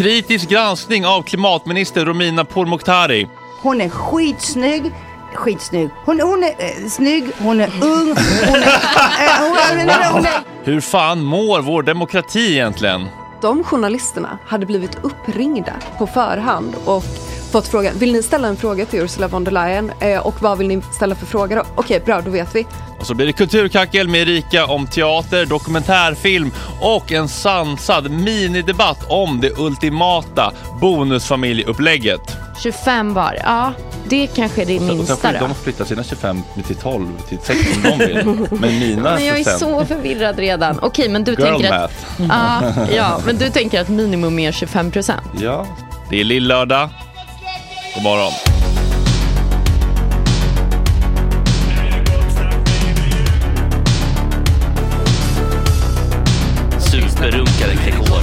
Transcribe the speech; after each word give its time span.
Kritisk 0.00 0.48
granskning 0.48 1.06
av 1.06 1.22
klimatminister 1.22 2.04
Romina 2.04 2.44
Pourmokhtari. 2.44 3.28
Hon 3.62 3.80
är 3.80 3.88
skitsnygg. 3.88 4.92
Skitsnygg. 5.34 5.88
Hon, 6.04 6.20
hon 6.20 6.44
är 6.44 6.48
eh, 6.58 6.88
snygg, 6.88 7.24
hon 7.38 7.60
är 7.60 7.66
ung, 7.82 8.08
hon 8.46 8.62
är... 8.62 8.66
eh, 8.66 9.40
hon, 9.40 9.78
är- 9.88 10.12
hon 10.12 10.26
är, 10.26 10.40
Hur 10.64 10.80
fan 10.80 11.22
mår 11.24 11.60
vår 11.60 11.82
demokrati 11.82 12.52
egentligen? 12.52 13.06
De 13.42 13.64
journalisterna 13.64 14.38
hade 14.46 14.66
blivit 14.66 14.98
uppringda 15.02 15.72
på 15.98 16.06
förhand 16.06 16.74
och 16.84 17.04
fått 17.50 17.68
frågan, 17.68 17.98
vill 17.98 18.12
ni 18.12 18.22
ställa 18.22 18.48
en 18.48 18.56
fråga 18.56 18.86
till 18.86 19.00
Ursula 19.00 19.28
von 19.28 19.44
der 19.44 19.52
Leyen? 19.52 19.92
Eh, 20.00 20.18
och 20.26 20.42
vad 20.42 20.58
vill 20.58 20.68
ni 20.68 20.82
ställa 20.96 21.14
för 21.14 21.26
fråga 21.26 21.56
då? 21.56 21.62
Okej, 21.74 22.00
bra, 22.04 22.20
då 22.20 22.30
vet 22.30 22.54
vi. 22.54 22.66
Och 23.00 23.06
så 23.06 23.14
blir 23.14 23.26
det 23.26 23.32
kulturkackel 23.32 24.08
med 24.08 24.20
Erika 24.28 24.66
om 24.66 24.86
teater, 24.86 25.46
dokumentärfilm 25.46 26.50
och 26.80 27.12
en 27.12 27.28
sansad 27.28 28.10
minidebatt 28.10 29.04
om 29.08 29.40
det 29.40 29.58
ultimata 29.58 30.52
bonusfamiljeupplägget. 30.80 32.36
25 32.62 33.14
var, 33.14 33.38
ja. 33.44 33.72
Det 34.08 34.26
kanske 34.26 34.62
är 34.62 34.66
det 34.66 34.76
Och 34.76 34.86
sen 34.86 34.96
minsta 34.96 35.16
får 35.16 35.32
då. 35.32 35.46
de 35.46 35.54
flytta 35.54 35.84
sina 35.84 36.04
25 36.04 36.42
till 36.66 36.76
12 36.76 37.06
till 37.28 37.38
6 37.42 37.58
om 37.76 37.82
de 37.98 37.98
vill. 38.06 38.46
Men 38.60 38.78
mina 38.78 39.02
Men 39.14 39.24
jag 39.26 39.38
är 39.40 39.44
så 39.44 39.84
förvirrad 39.84 40.38
redan. 40.38 40.78
Okej, 40.82 41.08
men 41.08 41.24
du 41.24 41.32
Girl 41.32 41.42
tänker 41.42 41.72
att... 41.72 41.80
math. 42.18 42.28
Ja, 42.78 42.86
ja, 42.96 43.20
men 43.26 43.36
du 43.36 43.50
tänker 43.50 43.80
att 43.80 43.88
minimum 43.88 44.38
är 44.38 44.52
25 44.52 44.90
procent. 44.90 45.22
Ja, 45.40 45.66
det 46.10 46.20
är 46.20 46.24
lillördag. 46.24 46.88
God 47.94 48.02
morgon. 48.02 48.32
Superrunkare 56.80 57.74
Gregor. 57.74 58.20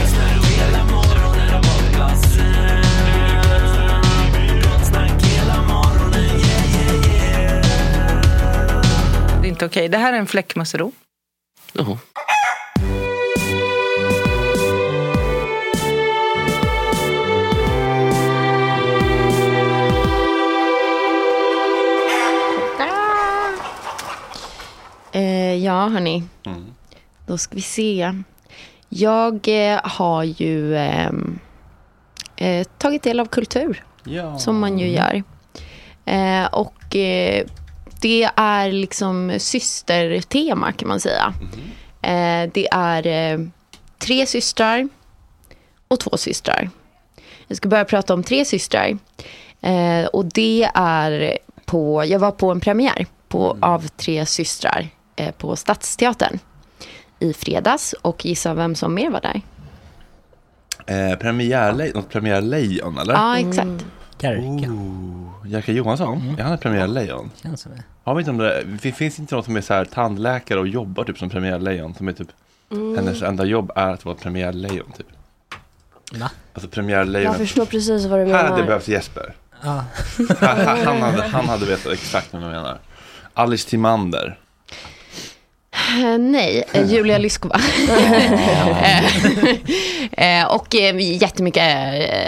Det 9.42 9.48
är 9.48 9.50
inte 9.50 9.66
okej. 9.66 9.90
Det 9.90 9.98
här 9.98 10.14
är 10.14 10.18
en 10.18 10.28
fläckmussero. 10.28 10.92
Jaha. 11.74 11.98
Eh, 25.18 25.56
ja, 25.56 25.88
hörni. 25.88 26.24
Då 27.26 27.38
ska 27.38 27.56
vi 27.56 27.62
se. 27.62 28.14
Jag 28.90 29.48
eh, 29.48 29.80
har 29.84 30.24
ju 30.24 30.78
ehm, 30.78 31.40
eh, 32.36 32.68
tagit 32.78 33.04
del 33.04 33.20
av 33.20 33.26
kultur. 33.26 33.84
Ja. 34.04 34.38
Som 34.38 34.60
man 34.60 34.80
ju 34.80 34.88
gör. 34.88 35.24
Eh, 36.06 36.46
och 36.46 36.96
eh, 36.96 37.46
det 38.02 38.30
är 38.36 38.72
liksom 38.72 39.34
systertema 39.38 40.72
kan 40.72 40.88
man 40.88 41.00
säga. 41.00 41.34
Eh, 42.02 42.52
det 42.54 42.68
är 42.72 43.50
tre 43.98 44.26
systrar 44.26 44.90
och 45.88 46.00
två 46.00 46.18
systrar. 46.18 46.70
Jag 47.48 47.58
ska 47.58 47.70
börja 47.70 47.86
prata 47.86 48.14
om 48.14 48.24
tre 48.24 48.46
systrar. 48.46 48.98
Och 50.12 50.26
det 50.26 50.70
är 50.74 51.38
på, 51.66 52.06
jag 52.06 52.20
var 52.20 52.32
på 52.32 52.52
en 52.52 52.60
premiär 52.60 53.06
på, 53.28 53.58
av 53.62 53.88
Tre 53.88 54.26
systrar 54.26 54.90
på 55.38 55.56
Stadsteatern 55.56 56.40
i 57.20 57.34
fredags. 57.34 57.94
Och 58.02 58.26
gissa 58.26 58.54
vem 58.54 58.76
som 58.76 58.94
mer 58.94 59.10
var 59.10 59.22
där? 59.22 59.42
Eh, 60.88 61.94
något 61.94 62.10
premiärlejon 62.10 62.98
eller? 62.98 63.14
Ja, 63.14 63.38
exakt. 63.40 63.86
Jerka. 64.20 64.72
Oh, 64.72 65.48
Jerka 65.48 65.72
Johansson, 65.72 66.36
är 66.40 66.44
han 66.44 66.54
ett 66.54 66.62
premiärlejon? 66.62 67.32
Känns 67.44 67.64
det. 67.64 67.84
Har 68.04 68.16
vi 68.16 68.20
inte 68.20 68.32
om 68.32 68.38
det, 68.38 68.64
det 68.64 68.92
finns 68.92 69.20
inte 69.20 69.36
någon 69.36 69.44
som 69.44 69.56
är 69.56 69.62
så 69.62 69.74
här 69.74 69.86
tandläkare 69.86 70.60
och 70.60 70.68
jobbar 70.68 71.04
typ 71.04 71.18
som 71.18 71.30
premiärlejon? 71.30 71.96
Som 71.96 72.08
är 72.08 72.14
typ, 72.14 72.28
hennes 72.70 73.22
enda 73.22 73.46
jobb 73.46 73.72
är 73.76 73.94
att 73.94 74.06
vara 74.06 74.16
premiärlejon 74.16 74.92
typ. 74.98 75.08
Va? 76.20 76.32
Alltså 76.54 76.70
premiärlejon. 76.70 77.26
Jag 77.32 77.38
förstår 77.38 77.66
precis 77.66 78.06
vad 78.06 78.20
du 78.20 78.26
Här 78.26 78.38
hade 78.44 78.50
menar. 78.50 78.66
behövts 78.66 78.88
Jesper. 78.88 79.36
Ja. 79.64 79.84
Han, 80.40 80.66
han, 80.66 80.78
han, 80.86 81.02
hade, 81.02 81.24
han 81.24 81.46
hade 81.46 81.66
vetat 81.66 81.94
exakt 81.94 82.34
vad 82.34 82.42
jag 82.42 82.50
menar. 82.50 82.78
Alice 83.34 83.70
Timander. 83.70 84.40
Eh, 85.98 86.18
nej, 86.18 86.64
eh, 86.74 86.92
Julia 86.92 87.18
Lyskova. 87.18 87.60
Eh, 90.12 90.46
och 90.46 90.74
jättemycket 91.22 91.64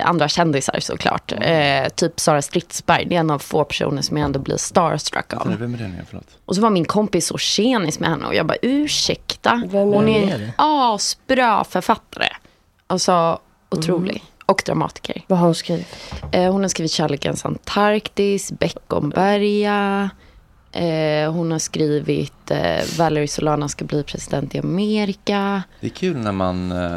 andra 0.06 0.28
kändisar 0.28 0.80
såklart. 0.80 1.32
Eh, 1.42 1.90
typ 1.96 2.20
Sara 2.20 2.42
Stridsberg, 2.42 3.06
det 3.06 3.16
är 3.16 3.20
en 3.20 3.30
av 3.30 3.40
få 3.40 3.64
personer 3.64 4.02
som 4.02 4.18
jag 4.18 4.26
ändå 4.26 4.40
blir 4.40 4.58
starstruck 4.58 5.34
av. 5.34 5.56
Vem 5.60 5.74
är? 5.74 6.06
Förlåt. 6.10 6.28
Och 6.46 6.56
så 6.56 6.62
var 6.62 6.70
min 6.70 6.86
kompis 6.86 7.28
så 7.28 7.38
tjenis 7.38 8.00
med 8.00 8.10
henne 8.10 8.26
och 8.28 8.36
jag 8.36 8.46
bara 8.46 8.58
ursäkta. 8.62 9.64
Vem 9.68 9.94
är 9.94 9.96
Hon 9.96 10.10
är 10.10 10.36
en 10.36 10.52
asbra 10.58 11.64
författare. 11.64 12.28
Alltså 12.88 13.40
otrolig. 13.70 14.24
Och 14.46 14.62
dramatiker. 14.66 15.22
Vad 15.28 15.40
har 15.40 15.46
hon 15.46 15.56
skrivit? 15.56 15.88
Eh, 16.32 16.52
hon 16.52 16.62
har 16.62 16.70
skrivit 16.70 16.92
Kärlekens 16.92 17.46
Antarktis, 17.46 18.52
Beckomberga. 18.52 20.10
Eh, 20.72 21.32
hon 21.32 21.52
har 21.52 21.60
skrivit 21.60 22.52
eh, 22.52 22.84
Valerie 22.98 23.28
Solana 23.28 23.68
ska 23.70 23.86
bli 23.86 24.04
president 24.04 24.56
i 24.56 24.60
Amerika. 24.60 25.64
Det 25.80 25.88
är 25.88 25.92
kul 25.92 26.18
när 26.18 26.32
man, 26.32 26.72
eh, 26.72 26.92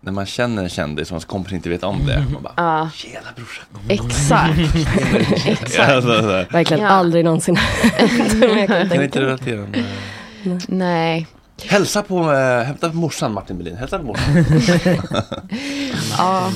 när 0.00 0.12
man 0.12 0.26
känner 0.26 0.62
en 0.62 0.68
kändis 0.68 1.08
och 1.08 1.14
hans 1.14 1.24
kompis 1.24 1.52
inte 1.52 1.68
vet 1.68 1.84
om 1.84 2.06
det. 2.06 2.24
Man 2.32 2.42
bara, 2.42 2.52
Ja, 2.56 2.90
tjena 2.94 3.26
brorsan. 3.36 3.64
exakt. 3.88 4.58
Ja, 5.44 5.50
exakt. 5.52 5.92
så, 6.02 6.02
så. 6.02 6.22
Verkligen 6.50 6.82
Ja. 6.82 6.88
aldrig 6.88 7.24
någonsin 7.24 7.56
Men 8.40 8.66
kan 8.88 9.02
inte 9.02 9.20
relatera. 9.20 9.66
med- 9.66 9.84
Nej. 10.68 11.26
Hälsa 11.66 12.02
på, 12.02 12.32
eh, 12.32 12.62
hämta 12.64 12.92
morsan 12.92 13.32
Martin 13.32 13.56
Melin. 13.56 13.76
Hälsa 13.76 13.98
på 13.98 14.04
morsan. 14.04 14.44
Ja. 16.18 16.50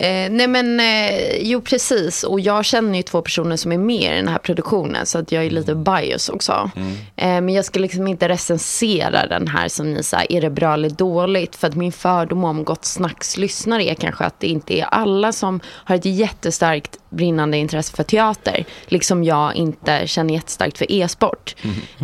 Eh, 0.00 0.30
nej 0.30 0.46
men, 0.46 0.80
eh, 0.80 1.36
jo 1.40 1.60
precis. 1.60 2.24
Och 2.24 2.40
jag 2.40 2.64
känner 2.64 2.96
ju 2.96 3.02
två 3.02 3.22
personer 3.22 3.56
som 3.56 3.72
är 3.72 3.78
med 3.78 4.12
i 4.12 4.16
den 4.16 4.28
här 4.28 4.38
produktionen. 4.38 5.06
Så 5.06 5.18
att 5.18 5.32
jag 5.32 5.44
är 5.44 5.50
lite 5.50 5.74
bias 5.74 6.28
också. 6.28 6.70
Eh, 7.16 7.40
men 7.40 7.48
jag 7.48 7.64
ska 7.64 7.80
liksom 7.80 8.06
inte 8.06 8.28
recensera 8.28 9.26
den 9.26 9.48
här 9.48 9.68
som 9.68 9.92
ni 9.92 10.02
säger, 10.02 10.32
är 10.36 10.40
det 10.40 10.50
bra 10.50 10.74
eller 10.74 10.90
dåligt? 10.90 11.56
För 11.56 11.68
att 11.68 11.74
min 11.74 11.92
fördom 11.92 12.44
om 12.44 12.64
Gott 12.64 12.84
Snacks 12.84 13.36
lyssnare 13.36 13.84
är 13.84 13.94
kanske 13.94 14.24
att 14.24 14.40
det 14.40 14.46
inte 14.46 14.78
är 14.78 14.84
alla 14.84 15.32
som 15.32 15.60
har 15.66 15.96
ett 15.96 16.04
jättestarkt 16.04 16.98
brinnande 17.10 17.56
intresse 17.56 17.96
för 17.96 18.02
teater. 18.02 18.64
Liksom 18.86 19.24
jag 19.24 19.56
inte 19.56 20.06
känner 20.06 20.34
jättestarkt 20.34 20.78
för 20.78 20.92
e-sport. 20.92 21.56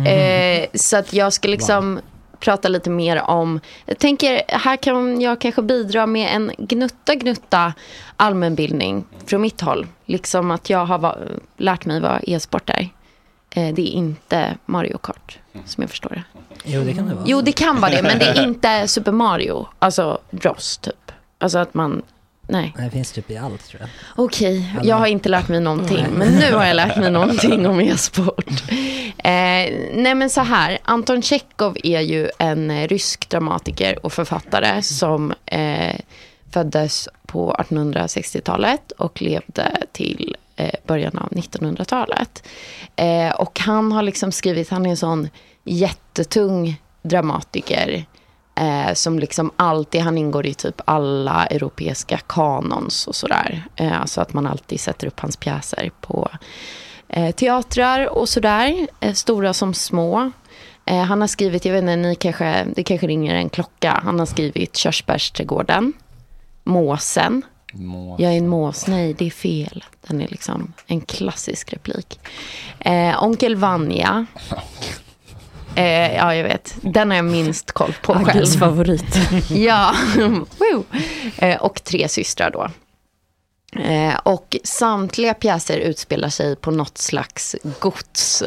Eh, 0.07 0.65
så 0.73 0.97
att 0.97 1.13
jag 1.13 1.33
ska 1.33 1.47
liksom 1.47 1.99
prata 2.39 2.67
lite 2.67 2.89
mer 2.89 3.21
om, 3.21 3.59
jag 3.85 3.99
tänker 3.99 4.41
här 4.47 4.77
kan 4.77 5.21
jag 5.21 5.41
kanske 5.41 5.61
bidra 5.61 6.05
med 6.05 6.35
en 6.35 6.51
gnutta 6.57 7.15
gnutta 7.15 7.73
allmänbildning 8.17 9.05
från 9.25 9.41
mitt 9.41 9.61
håll. 9.61 9.87
Liksom 10.05 10.51
att 10.51 10.69
jag 10.69 10.85
har 10.85 10.97
va- 10.97 11.17
lärt 11.57 11.85
mig 11.85 11.99
vad 12.01 12.19
e-sport 12.27 12.69
är. 12.69 12.89
Eh, 13.49 13.73
det 13.73 13.81
är 13.81 13.91
inte 13.91 14.57
Mario 14.65 14.97
Kart, 14.97 15.39
som 15.65 15.81
jag 15.81 15.89
förstår 15.89 16.09
det. 16.09 16.23
Jo, 16.63 16.83
det 16.83 16.93
kan 16.93 17.07
det 17.07 17.13
vara. 17.15 17.25
Jo, 17.27 17.41
det 17.41 17.51
kan 17.51 17.81
vara 17.81 17.91
det, 17.91 18.01
men 18.03 18.19
det 18.19 18.25
är 18.25 18.43
inte 18.43 18.87
Super 18.87 19.11
Mario, 19.11 19.67
alltså 19.79 20.17
Bros 20.31 20.77
typ. 20.77 21.11
Alltså 21.39 21.57
att 21.57 21.73
man, 21.73 22.01
nej. 22.47 22.73
Det 22.77 22.89
finns 22.89 23.11
typ 23.11 23.31
i 23.31 23.37
allt 23.37 23.67
tror 23.67 23.81
jag. 23.81 23.89
Okej, 24.15 24.75
jag 24.83 24.95
har 24.95 25.07
inte 25.07 25.29
lärt 25.29 25.47
mig 25.47 25.59
någonting. 25.59 26.05
Men 26.11 26.33
nu 26.33 26.53
har 26.53 26.65
jag 26.65 26.75
lärt 26.75 26.97
mig 26.97 27.11
någonting 27.11 27.67
om 27.67 27.79
e-sport. 27.79 28.63
Eh, 29.17 29.73
nej 29.93 30.15
men 30.15 30.29
så 30.29 30.41
här, 30.41 30.77
Anton 30.83 31.21
Tjechov 31.21 31.77
är 31.83 32.01
ju 32.01 32.29
en 32.39 32.71
eh, 32.71 32.87
rysk 32.87 33.29
dramatiker 33.29 34.05
och 34.05 34.13
författare 34.13 34.81
som 34.81 35.33
eh, 35.45 35.95
föddes 36.51 37.09
på 37.25 37.55
1860-talet 37.69 38.91
och 38.91 39.21
levde 39.21 39.71
till 39.91 40.35
eh, 40.55 40.73
början 40.85 41.17
av 41.17 41.29
1900-talet. 41.29 42.47
Eh, 42.95 43.29
och 43.29 43.59
han 43.59 43.91
har 43.91 44.01
liksom 44.03 44.31
skrivit, 44.31 44.69
han 44.69 44.85
är 44.85 44.89
en 44.89 44.97
sån 44.97 45.29
jättetung 45.63 46.81
dramatiker 47.01 48.05
Eh, 48.57 48.93
som 48.93 49.19
liksom 49.19 49.51
alltid, 49.55 50.01
han 50.01 50.17
ingår 50.17 50.45
i 50.45 50.53
typ 50.53 50.81
alla 50.85 51.45
europeiska 51.45 52.17
kanons 52.27 53.07
och 53.07 53.15
sådär. 53.15 53.63
Eh, 53.75 54.01
alltså 54.01 54.21
att 54.21 54.33
man 54.33 54.47
alltid 54.47 54.79
sätter 54.79 55.07
upp 55.07 55.19
hans 55.19 55.37
pjäser 55.37 55.91
på 56.01 56.29
eh, 57.09 57.31
teatrar 57.35 58.17
och 58.17 58.29
sådär. 58.29 58.87
Eh, 58.99 59.13
stora 59.13 59.53
som 59.53 59.73
små. 59.73 60.31
Eh, 60.85 61.01
han 61.03 61.21
har 61.21 61.27
skrivit, 61.27 61.65
jag 61.65 61.73
vet 61.73 61.81
inte, 61.81 61.95
ni 61.95 62.15
kanske, 62.15 62.65
det 62.75 62.83
kanske 62.83 63.07
ringer 63.07 63.35
en 63.35 63.49
klocka. 63.49 64.01
Han 64.03 64.19
har 64.19 64.25
skrivit 64.25 64.75
Körsbärsträdgården, 64.77 65.93
Måsen. 66.63 67.41
Må- 67.73 68.15
Jag 68.19 68.33
är 68.33 68.37
en 68.37 68.47
mås, 68.47 68.87
nej 68.87 69.13
det 69.13 69.25
är 69.25 69.31
fel. 69.31 69.83
Den 70.07 70.21
är 70.21 70.27
liksom 70.27 70.73
en 70.87 71.01
klassisk 71.01 71.73
replik. 71.73 72.19
Eh, 72.79 73.23
Onkel 73.23 73.55
Vanja. 73.55 74.25
Eh, 75.77 76.15
ja, 76.15 76.35
jag 76.35 76.43
vet. 76.43 76.75
Den 76.81 77.09
har 77.09 77.15
jag 77.15 77.25
minst 77.25 77.71
koll 77.71 77.93
på 78.01 78.13
själv. 78.13 78.29
Agges 78.29 78.59
favorit. 78.59 79.17
Ja, 79.49 79.95
Woo. 80.57 80.83
eh, 81.37 81.61
och 81.61 81.83
tre 81.83 82.07
systrar 82.09 82.51
då. 82.51 82.69
Eh, 83.81 84.15
och 84.23 84.57
samtliga 84.63 85.33
pjäser 85.33 85.77
utspelar 85.77 86.29
sig 86.29 86.55
på 86.55 86.71
något 86.71 86.97
slags 86.97 87.55
gods. 87.79 88.43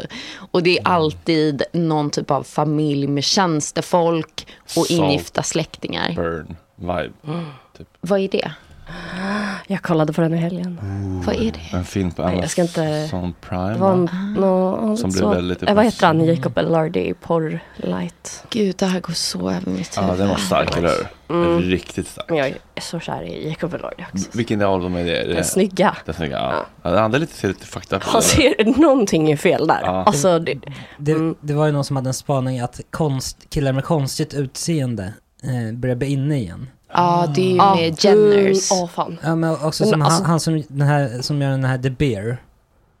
Och 0.51 0.63
det 0.63 0.77
är 0.77 0.87
alltid 0.87 1.63
någon 1.73 2.09
typ 2.09 2.31
av 2.31 2.43
familj 2.43 3.07
med 3.07 3.23
tjänstefolk 3.23 4.47
och 4.77 4.91
ingifta 4.91 5.43
släktingar. 5.43 6.13
Burn 6.13 6.55
vibe. 6.75 7.43
Typ. 7.77 7.87
Vad 8.01 8.19
är 8.19 8.27
det? 8.27 8.51
Jag 9.67 9.81
kollade 9.81 10.13
på 10.13 10.21
den 10.21 10.33
i 10.33 10.37
helgen. 10.37 10.79
Vad 11.25 11.35
är 11.35 11.51
det? 11.51 11.77
En 11.77 11.85
film 11.85 12.11
på 12.11 12.25
Nej, 12.25 12.37
jag 12.41 12.49
ska 12.49 12.61
inte- 12.61 12.81
Amazon 13.11 13.33
Prime. 13.41 13.73
Det 13.73 13.79
var 13.79 13.93
en, 13.93 14.09
nå- 14.39 14.97
Som 14.97 15.09
blev 15.09 15.21
så, 15.21 15.29
väldigt 15.29 15.63
eh, 15.63 15.73
Vad 15.75 15.85
heter 15.85 16.07
han? 16.07 16.25
Jacob 16.25 16.57
Elordi, 16.57 17.13
Porr 17.21 17.59
Light. 17.75 18.43
Gud, 18.49 18.75
det 18.77 18.85
här 18.85 18.99
går 18.99 19.13
så 19.13 19.49
över 19.49 19.71
mitt 19.71 19.93
Ja, 19.95 20.15
den 20.17 20.27
var 20.29 20.35
stark, 20.35 20.77
eller 20.77 20.89
hur? 20.89 21.35
Mm. 21.35 21.59
Riktigt 21.61 22.07
stark. 22.07 22.25
Men 22.29 22.37
jag 22.37 22.47
är 22.75 22.81
så 22.81 22.99
kär 22.99 23.23
i 23.23 23.49
Jacob 23.49 23.73
Elordi 23.73 24.05
också. 24.13 24.37
Vilken 24.37 24.61
album 24.61 24.95
är 24.95 25.03
det? 25.05 25.21
Är 25.21 25.27
det? 25.27 25.33
Den 25.33 25.43
snygga. 25.45 25.97
Den 26.05 26.15
snygga, 26.15 26.37
ja. 26.37 26.65
ja. 26.83 26.89
Den 26.89 26.99
andra 27.03 27.17
lite, 27.19 27.33
ser 27.33 27.47
lite 27.47 27.65
fucked 27.65 27.97
up. 27.97 28.03
Han 28.03 28.21
ser 28.21 28.79
någonting 28.79 29.31
är 29.31 29.37
fel 29.37 29.67
där. 29.67 29.79
Ja. 29.83 30.03
Alltså, 30.03 30.39
det, 30.39 30.59
Det, 30.97 31.33
det 31.41 31.53
var 31.53 31.65
ju 31.65 31.71
någon 31.71 31.83
som 31.85 31.95
hade 31.95 32.09
en 32.09 32.13
spaning 32.13 32.59
att 32.59 32.79
konst, 32.89 33.37
killar 33.49 33.73
med 33.73 33.83
konstigt 33.83 34.33
utseende 34.33 35.13
eh, 35.43 35.77
börjar 35.77 35.95
bli 35.95 36.07
inne 36.07 36.37
igen. 36.37 36.67
Ja, 36.93 37.27
det 37.35 37.41
är 37.41 37.49
ju 37.51 37.55
Ja, 37.55 37.75
med 37.75 38.03
Jenners. 38.03 38.71
mm, 38.71 38.83
åh, 38.83 38.89
fan. 38.89 39.17
Ja 39.23 39.35
men 39.35 39.51
också 39.51 39.83
Men 39.83 39.91
som 39.91 40.01
alltså- 40.01 40.21
han, 40.21 40.29
han 40.29 40.39
som, 40.39 40.63
den 40.67 40.87
här, 40.87 41.21
som 41.21 41.41
gör 41.41 41.49
den 41.51 41.63
här 41.65 41.77
The 41.77 41.89
Bear. 41.89 42.37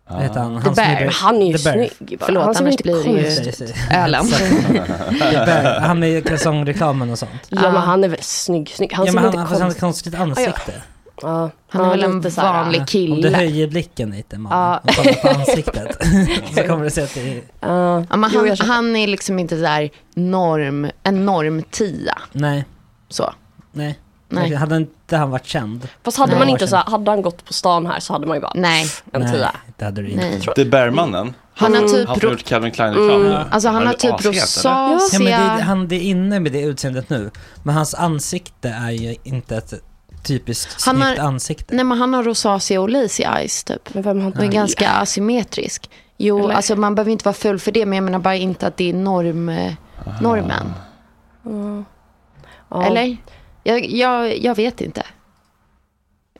Vad 0.09 0.21
heter 0.21 0.39
han? 0.39 0.49
The 0.49 0.55
han 0.55 0.63
som 0.63 0.83
Bear. 0.83 1.01
gjorde- 1.01 1.13
Han 1.13 1.35
är 1.41 1.45
ju 1.45 1.53
The 1.53 1.59
snygg 1.59 2.19
bara. 2.19 2.25
Förlåt, 2.25 2.43
han 2.45 2.55
ser 2.55 2.61
annars 2.63 2.77
blir 2.77 3.03
det 3.03 3.65
ju-. 3.65 3.97
Ölen. 3.97 4.25
The 5.19 5.45
Bear. 5.45 5.79
Han 5.79 5.99
med 5.99 6.25
kalsongreklamen 6.27 7.09
och 7.11 7.19
sånt. 7.19 7.31
Ja 7.49 7.61
men 7.71 7.75
han 7.81 8.03
är 8.03 8.07
väl 8.07 8.21
snygg, 8.21 8.69
snygg. 8.69 8.93
Han 8.93 9.05
ja, 9.05 9.11
ser 9.11 9.19
men 9.21 9.33
han, 9.37 9.47
fast 9.47 9.61
han 9.61 9.71
har 9.71 9.79
konstigt 9.79 10.15
ansikte. 10.15 10.73
Ja, 11.23 11.49
Han 11.69 11.85
är 11.85 11.89
väl 11.89 12.03
en 12.03 12.21
vanlig 12.21 12.79
Om 12.79 12.85
du 12.85 12.91
kille. 12.91 13.29
höjer 13.37 13.67
blicken 13.67 14.11
lite 14.11 14.37
man, 14.37 14.51
Ja. 14.51 14.77
och 14.83 14.89
kollar 14.95 15.13
på 15.13 15.27
ansiktet 15.39 15.97
så 16.55 16.63
kommer 16.63 16.83
du 16.83 16.89
se 16.89 17.01
att 17.01 17.13
det 17.13 17.21
är... 17.37 17.41
Ja, 17.59 18.05
Ja, 18.09 18.17
men 18.17 18.31
han, 18.31 18.57
han 18.59 18.95
är 18.95 19.07
liksom 19.07 19.39
inte 19.39 19.55
där 19.55 19.89
norm, 20.15 20.87
en 21.03 21.25
normtia. 21.25 22.17
Nej, 22.31 22.65
Så. 23.09 23.33
Nej. 23.71 23.99
Nej. 24.29 24.53
Hade 24.55 24.75
inte 24.75 25.17
han 25.17 25.29
varit 25.31 25.45
känd? 25.45 25.87
Fast 26.03 26.17
hade 26.17 26.31
Nej. 26.31 26.39
man 26.39 26.49
inte 26.49 26.67
så 26.67 26.75
här, 26.75 26.83
hade 26.83 27.11
han 27.11 27.21
gått 27.21 27.45
på 27.45 27.53
stan 27.53 27.85
här 27.85 27.99
så 27.99 28.13
hade 28.13 28.27
man 28.27 28.37
ju 28.37 28.41
bara 28.41 28.51
Nej. 28.55 28.85
en 29.13 29.21
nej, 29.21 29.31
tia. 29.33 29.51
det 29.77 29.85
hade 29.85 30.01
du 30.01 30.09
inte. 30.09 30.25
Nej. 30.25 30.41
The 30.55 30.65
Bear-mannen. 30.65 31.33
Han 31.55 31.73
har 31.75 31.81
typ 31.81 32.07
Han 32.07 32.19
gjort 32.21 32.43
Calvin 32.43 32.71
Klein-reklam 32.71 33.23
nu. 33.23 33.35
Alltså 33.51 33.69
han 33.69 33.85
har 33.87 33.93
är 33.93 33.97
typ? 33.97 34.11
Ja, 34.23 34.29
rosacea. 34.31 35.19
men 35.19 35.57
det, 35.57 35.63
han 35.63 35.87
det 35.87 35.95
är 35.95 36.01
inne 36.01 36.39
med 36.39 36.51
det 36.51 36.61
utseendet 36.61 37.09
nu. 37.09 37.31
Men 37.63 37.75
hans 37.75 37.93
ansikte 37.95 38.69
är 38.69 38.91
ju 38.91 39.15
inte 39.23 39.57
ett 39.57 39.73
typiskt 40.23 40.85
Han 40.85 41.01
har- 41.01 41.07
snyggt 41.07 41.19
ansikte. 41.21 41.75
Nej 41.75 41.85
men 41.85 41.97
han 41.97 42.13
har 42.13 42.23
rosacea 42.23 42.81
och 42.81 42.89
lazy 42.89 43.23
eyes 43.23 43.63
typ. 43.63 43.93
Men 43.93 44.03
vem 44.03 44.21
har 44.21 44.31
är 44.43 44.47
ganska 44.47 44.89
asymmetrisk. 44.89 45.89
Jo, 46.17 46.39
Eller? 46.45 46.53
alltså 46.55 46.75
man 46.75 46.95
behöver 46.95 47.11
inte 47.11 47.25
vara 47.25 47.33
full 47.33 47.59
för 47.59 47.71
det, 47.71 47.85
men 47.85 47.95
jag 47.95 48.03
menar 48.03 48.19
bara 48.19 48.35
inte 48.35 48.67
att 48.67 48.77
det 48.77 48.89
är 48.89 48.93
norm, 48.93 49.49
eh, 49.49 49.73
normen. 50.21 50.73
Ja. 52.69 52.83
Eller? 52.83 53.17
Jag, 53.63 53.85
jag, 53.85 54.37
jag 54.37 54.55
vet 54.55 54.81
inte. 54.81 55.03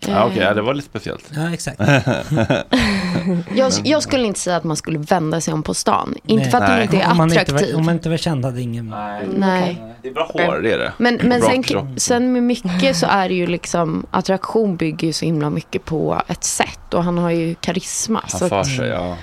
Ja, 0.07 0.25
Okej, 0.25 0.41
ja, 0.41 0.53
det 0.53 0.61
var 0.61 0.73
lite 0.73 0.87
speciellt. 0.89 1.31
Ja, 1.35 1.53
exakt. 1.53 1.79
jag, 3.55 3.71
jag 3.83 4.03
skulle 4.03 4.23
inte 4.23 4.39
säga 4.39 4.55
att 4.55 4.63
man 4.63 4.77
skulle 4.77 4.99
vända 4.99 5.41
sig 5.41 5.53
om 5.53 5.63
på 5.63 5.73
stan. 5.73 6.15
Inte 6.25 6.49
för 6.49 6.57
att 6.57 6.63
Nej. 6.63 6.71
han 6.71 6.81
inte 6.81 6.97
är 6.97 7.11
om, 7.11 7.17
man 7.17 7.29
inte 7.29 7.41
attraktiv. 7.41 7.71
var, 7.71 7.79
om 7.79 7.85
man 7.85 7.95
inte 7.95 8.09
var 8.09 8.17
känd 8.17 8.45
hade 8.45 8.61
ingen... 8.61 8.95
Nej. 9.35 9.83
Det 10.01 10.09
är 10.09 10.13
bra 10.13 10.31
hår, 10.33 10.59
det 10.61 10.71
är 10.73 10.77
det. 10.77 10.93
Men, 10.97 11.19
men 11.23 11.41
sen, 11.41 11.63
kropp. 11.63 11.85
sen 11.97 12.33
med 12.33 12.43
mycket 12.43 12.95
så 12.95 13.05
är 13.05 13.29
det 13.29 13.35
ju 13.35 13.47
liksom, 13.47 14.05
attraktion 14.11 14.75
bygger 14.75 15.07
ju 15.07 15.13
så 15.13 15.25
himla 15.25 15.49
mycket 15.49 15.85
på 15.85 16.21
ett 16.27 16.43
sätt 16.43 16.93
och 16.93 17.03
han 17.03 17.17
har 17.17 17.29
ju 17.29 17.55
karisma. 17.55 18.19
Han 18.19 18.39
så 18.39 18.49
för 18.49 18.59
att, 18.59 18.67
sig, 18.67 18.87
ja. 18.87 19.17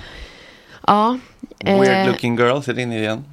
ja. 0.87 1.19
eh, 1.59 1.79
Weird 1.79 2.07
looking 2.07 2.37
girl, 2.37 2.61
ser 2.61 2.79
in 2.79 2.91
igen. 2.91 3.23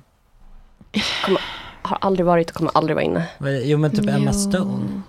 Har 1.86 1.98
aldrig 2.00 2.26
varit 2.26 2.50
och 2.50 2.56
kommer 2.56 2.70
aldrig 2.74 2.94
vara 2.94 3.04
inne. 3.04 3.22
Jo 3.64 3.78
men 3.78 3.90
typ 3.90 4.08
Emma. 4.08 4.32
Stone. 4.32 5.02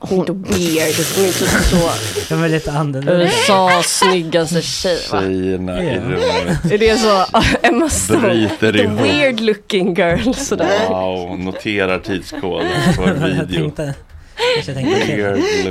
Hon 0.00 0.18
är 0.18 0.20
inte 0.20 0.32
weird. 0.32 0.94
Hon 1.16 1.24
är 1.24 1.32
typ 1.32 1.48
så 1.48 1.90
Den 2.28 2.40
var 2.40 2.48
lite 2.48 2.72
annorlunda. 2.72 3.24
USAs 3.24 3.86
snyggaste 3.98 4.62
tjej 4.62 4.98
va? 5.12 5.20
Tjejerna 5.20 5.82
i 5.82 5.86
Ja. 5.94 6.00
rummet. 6.00 6.72
Är 6.72 6.78
det 6.78 6.96
så? 6.98 7.24
Emma 7.62 7.88
Stone. 7.88 8.20
Bryter 8.20 8.72
The 8.72 8.78
ihop. 8.82 9.00
weird 9.00 9.40
looking 9.40 9.94
girl 9.94 10.32
sådär. 10.34 10.88
Wow, 10.88 11.38
noterar 11.40 11.98
tidskod 11.98 12.62
för 12.96 13.06
Jag 13.06 13.14
video. 13.46 13.70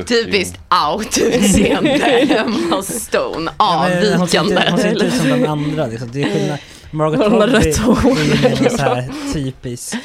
Typiskt 0.04 0.60
out-utseende. 0.92 1.90
Emma 2.38 2.82
Stone. 2.84 3.52
Ja, 3.60 3.88
men 3.90 4.14
Hon 4.20 4.28
ser 4.28 4.40
Avvikande. 4.40 4.62
inte, 4.62 4.70
hon 4.72 4.80
ser 4.80 4.90
inte 4.92 5.06
ut 5.06 5.14
som 5.14 5.30
den 5.30 5.46
andra. 5.46 5.88
Liksom. 5.88 6.10
Det 6.14 6.22
är 6.24 6.30
skillnad. 6.30 6.58
Margot 6.91 7.20
Robbie 7.32 7.46
rött 7.46 7.77
hår. 7.77 8.12
är 8.44 8.63
ju 8.63 8.70
så 8.77 8.82
här 8.82 9.34
typisk. 9.34 9.96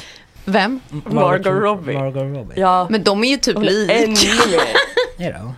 Vem? 0.45 0.79
Margot 1.05 1.45
Robbie. 1.47 1.93
Margot 1.93 2.23
Robbie. 2.23 2.53
Ja, 2.61 2.87
Men 2.89 3.03
de 3.03 3.23
är 3.23 3.27
ju 3.27 3.37
typ 3.37 3.59
lika. 3.59 3.93
ännu 3.93 4.07
mer. 4.51 4.61
Ja, 5.17 5.31
då. 5.39 5.53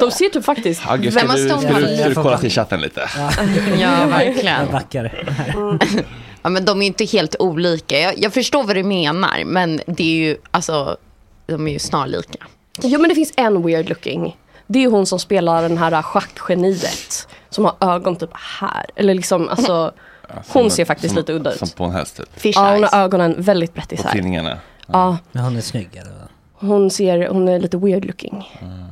De 0.00 0.10
ser 0.10 0.28
typ 0.28 0.44
faktiskt 0.44 0.80
Hagge, 0.82 1.10
ska 1.10 1.20
Vem 1.20 1.30
har 1.30 1.36
du, 1.36 1.48
ska 1.48 1.56
du, 1.80 1.96
ska 1.96 2.08
du 2.08 2.14
kolla 2.14 2.38
till 2.38 2.50
chatten 2.50 2.80
lite? 2.80 3.10
Ja, 3.16 3.30
Ja, 3.78 4.00
jag 4.00 4.06
verkligen. 4.06 4.72
backar. 4.72 5.24
Ja, 6.42 6.48
men 6.48 6.64
de 6.64 6.78
är 6.78 6.82
ju 6.82 6.86
inte 6.86 7.04
helt 7.04 7.36
olika. 7.38 7.98
Jag, 8.00 8.14
jag 8.18 8.32
förstår 8.32 8.62
vad 8.64 8.76
du 8.76 8.82
menar, 8.82 9.44
men 9.44 9.80
det 9.86 10.02
är 10.02 10.28
ju, 10.28 10.36
alltså, 10.50 10.96
de 11.46 11.68
är 11.68 11.72
ju 11.72 11.78
snarlika. 11.78 12.38
Jo 12.82 13.00
men 13.00 13.08
det 13.08 13.14
finns 13.14 13.32
en 13.36 13.62
weird 13.66 13.88
looking. 13.88 14.36
Det 14.66 14.84
är 14.84 14.88
hon 14.88 15.06
som 15.06 15.18
spelar 15.18 15.62
den 15.62 15.78
här 15.78 16.02
schackgeniet. 16.02 17.28
Som 17.50 17.64
har 17.64 17.74
ögon 17.94 18.16
typ 18.16 18.30
här. 18.32 18.86
Eller 18.96 19.14
liksom 19.14 19.48
alltså. 19.48 19.92
Hon 20.48 20.70
ser 20.70 20.84
faktiskt 20.84 21.14
som, 21.14 21.18
lite 21.20 21.32
udda 21.32 21.52
ut. 21.52 21.58
Som 21.58 21.68
på 21.68 21.84
en 21.84 21.92
häst 21.92 22.16
typ. 22.16 22.40
Fish 22.40 22.52
Ja 22.56 22.64
hon 22.70 22.76
eyes. 22.78 22.92
har 22.92 23.00
ögonen 23.00 23.34
väldigt 23.38 23.74
brett 23.74 23.88
På 23.88 23.94
isär. 23.94 24.10
tidningarna. 24.10 24.58
Ja, 24.86 25.18
Men 25.32 25.44
hon 25.44 25.56
är 25.56 25.60
snygg 25.60 25.88
eller 25.96 26.12
hon 26.54 26.90
ser, 26.90 27.28
hon 27.28 27.48
är 27.48 27.58
lite 27.60 27.76
weird 27.76 28.04
looking. 28.04 28.44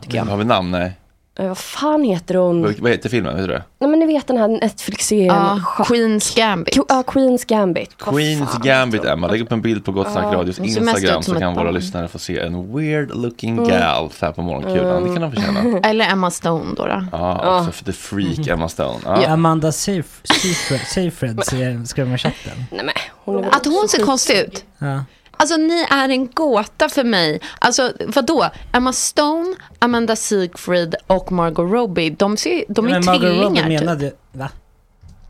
Tycker 0.03 0.17
jag. 0.19 0.25
Har 0.25 0.37
vi 0.37 0.45
namn? 0.45 0.71
Nej. 0.71 0.93
Eh, 1.39 1.49
vad 1.49 1.59
fan 1.59 2.05
heter 2.05 2.35
hon? 2.35 2.63
Vad 2.63 2.79
vad 2.79 2.91
heter 2.91 3.09
filmen? 3.09 3.37
Vet 3.37 3.47
du 3.47 3.53
det? 3.53 3.63
Nej 3.79 3.91
men 3.91 3.99
ni 4.01 4.07
vet 4.07 4.27
den 4.27 4.37
här 4.37 4.49
Netflix-serien. 4.49 5.27
Ja, 5.35 5.61
Schack- 5.65 5.87
Queen's 5.87 6.37
Gambit. 6.37 6.77
Ja, 6.89 7.03
Queen's 7.07 7.45
Gambit. 7.49 7.99
Queens 7.99 8.51
fan 8.51 8.61
Gambit? 8.65 9.05
Emma, 9.05 9.27
lägg 9.29 9.41
upp 9.43 9.53
en 9.53 9.61
bild 9.63 9.85
på 9.85 9.93
Gott 9.93 10.13
Snack 10.13 10.25
Ja, 10.25 10.39
Radios 10.39 10.59
Instagram 10.59 11.23
så 11.23 11.35
kan 11.35 11.55
våra 11.55 11.65
barn. 11.65 11.75
lyssnare 11.75 12.09
få 12.09 12.19
se 12.19 12.39
en 12.39 12.77
weird 12.77 13.11
looking 13.15 13.59
Mm. 13.59 13.69
gal 13.71 14.11
så 14.11 14.27
här 14.27 14.33
på 14.33 14.43
morgonkulan. 14.43 15.03
Det 15.05 15.13
kan 15.13 15.23
de 15.23 15.33
förtjäna. 15.33 15.79
Eller 15.89 16.09
Emma 16.13 16.31
Stone 16.31 16.75
då. 16.77 17.05
Ja, 17.13 17.59
också 17.59 17.73
för 17.73 17.85
the 17.85 17.93
freak 17.93 18.47
Emma 18.49 18.69
Stone. 18.69 18.99
Ja. 19.05 19.27
Amanda 19.29 19.71
Seyf- 19.71 20.85
Seyfried 20.87 21.45
ser- 21.45 21.85
skrev 21.85 22.09
med 22.09 22.21
chatten. 22.21 22.53
Nej 22.71 22.85
men 22.85 22.95
hon 23.25 23.45
Att 23.45 23.65
hon 23.67 23.89
ser 23.89 24.03
konstig 24.05 24.35
ut. 24.39 24.65
Ja. 24.79 25.05
Alltså 25.37 25.57
ni 25.57 25.87
är 25.91 26.09
en 26.09 26.27
gåta 26.31 26.89
för 26.89 27.05
mig. 27.05 27.41
Alltså 27.59 27.93
vadå? 28.07 28.47
Emma 28.73 28.93
Stone, 28.93 29.55
Amanda 29.79 30.17
Seyfried 30.17 30.95
och 31.07 31.33
Margot 31.33 31.73
Robbie, 31.73 32.11
de, 32.11 32.37
ser, 32.37 32.65
de 32.69 32.87
är 32.87 32.91
Men 32.91 33.05
Margot 33.05 33.43
Robbie 33.43 33.57
typ. 33.61 33.69
menade... 33.81 34.13
Va? 34.33 34.49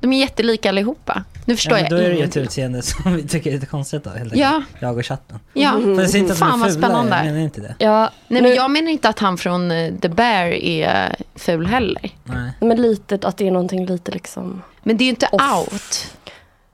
De 0.00 0.12
är 0.12 0.20
jättelika 0.20 0.68
allihopa. 0.68 1.24
Nu 1.44 1.52
Ja, 1.52 1.56
förstår 1.56 1.76
men 1.76 1.90
då 1.90 1.96
är 1.96 2.02
jag 2.02 2.10
det 2.10 2.16
ju 2.16 2.24
ett 2.24 2.36
utseende 2.36 2.82
som 2.82 3.14
vi 3.16 3.28
tycker 3.28 3.50
är 3.50 3.54
lite 3.54 3.66
konstigt 3.66 4.04
då, 4.04 4.10
helt 4.10 4.22
enkelt. 4.22 4.40
Ja. 4.40 4.62
Jag 4.78 4.98
och 4.98 5.06
chatten. 5.06 5.38
Ja, 5.52 5.80
jag 5.80 6.10
säger 6.10 6.18
inte 6.22 6.32
att 6.32 6.38
fan 6.38 6.48
är 6.48 6.56
vad 6.58 6.72
fula, 6.74 6.86
spännande. 6.88 7.16
jag 7.16 7.24
menar 7.24 7.38
inte 7.40 7.60
det. 7.60 7.74
Ja, 7.78 8.10
Nej 8.28 8.42
men 8.42 8.54
jag 8.54 8.70
menar 8.70 8.90
inte 8.90 9.08
att 9.08 9.18
han 9.18 9.38
från 9.38 9.70
eh, 9.70 9.94
The 9.94 10.08
Bear 10.08 10.46
är 10.46 11.16
ful 11.34 11.66
heller. 11.66 12.10
Nej. 12.24 12.52
men 12.60 12.82
lite 12.82 13.18
att 13.22 13.36
det 13.36 13.46
är 13.46 13.50
någonting 13.50 13.86
lite 13.86 14.10
liksom. 14.12 14.62
Men 14.82 14.96
det 14.96 15.02
är 15.02 15.06
ju 15.06 15.10
inte 15.10 15.28
Off. 15.32 15.42
out. 15.72 16.12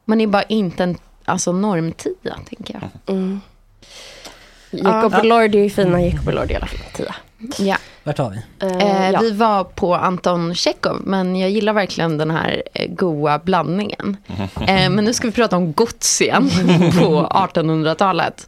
Man 0.05 0.21
är 0.21 0.27
bara 0.27 0.43
inte 0.43 0.83
en 0.85 0.97
normtia, 1.53 2.39
tänker 2.49 2.75
jag. 2.81 3.17
Mm. 3.17 3.41
Jacob 4.71 5.13
Ja. 5.13 5.21
Elordi 5.21 5.65
är 5.65 5.71
fina, 5.71 6.03
Jacob 6.03 6.29
Elordi 6.29 6.53
i 6.53 6.57
alla 6.57 6.67
fall. 6.67 6.79
Tia. 6.93 7.15
Ja. 7.59 7.77
Vart 8.05 8.19
har 8.19 8.31
vi? 8.31 8.37
Eh, 8.67 8.87
Eh, 9.05 9.11
ja. 9.11 9.21
Vi 9.21 9.31
var 9.31 9.65
på 9.65 9.95
Anton 9.95 10.55
Tjechov, 10.55 11.01
men 11.05 11.37
jag 11.37 11.51
gillar 11.51 11.73
verkligen 11.73 12.19
den 12.19 12.31
här 12.31 12.63
eh, 12.75 12.87
goa 12.91 13.39
blandningen. 13.39 14.17
Eh, 14.61 14.91
men 14.91 15.05
nu 15.05 15.13
ska 15.13 15.27
vi 15.29 15.33
prata 15.33 15.57
om 15.57 15.73
gods 15.73 16.21
igen 16.21 16.51
på 16.99 17.29
1800-talet. 17.55 18.47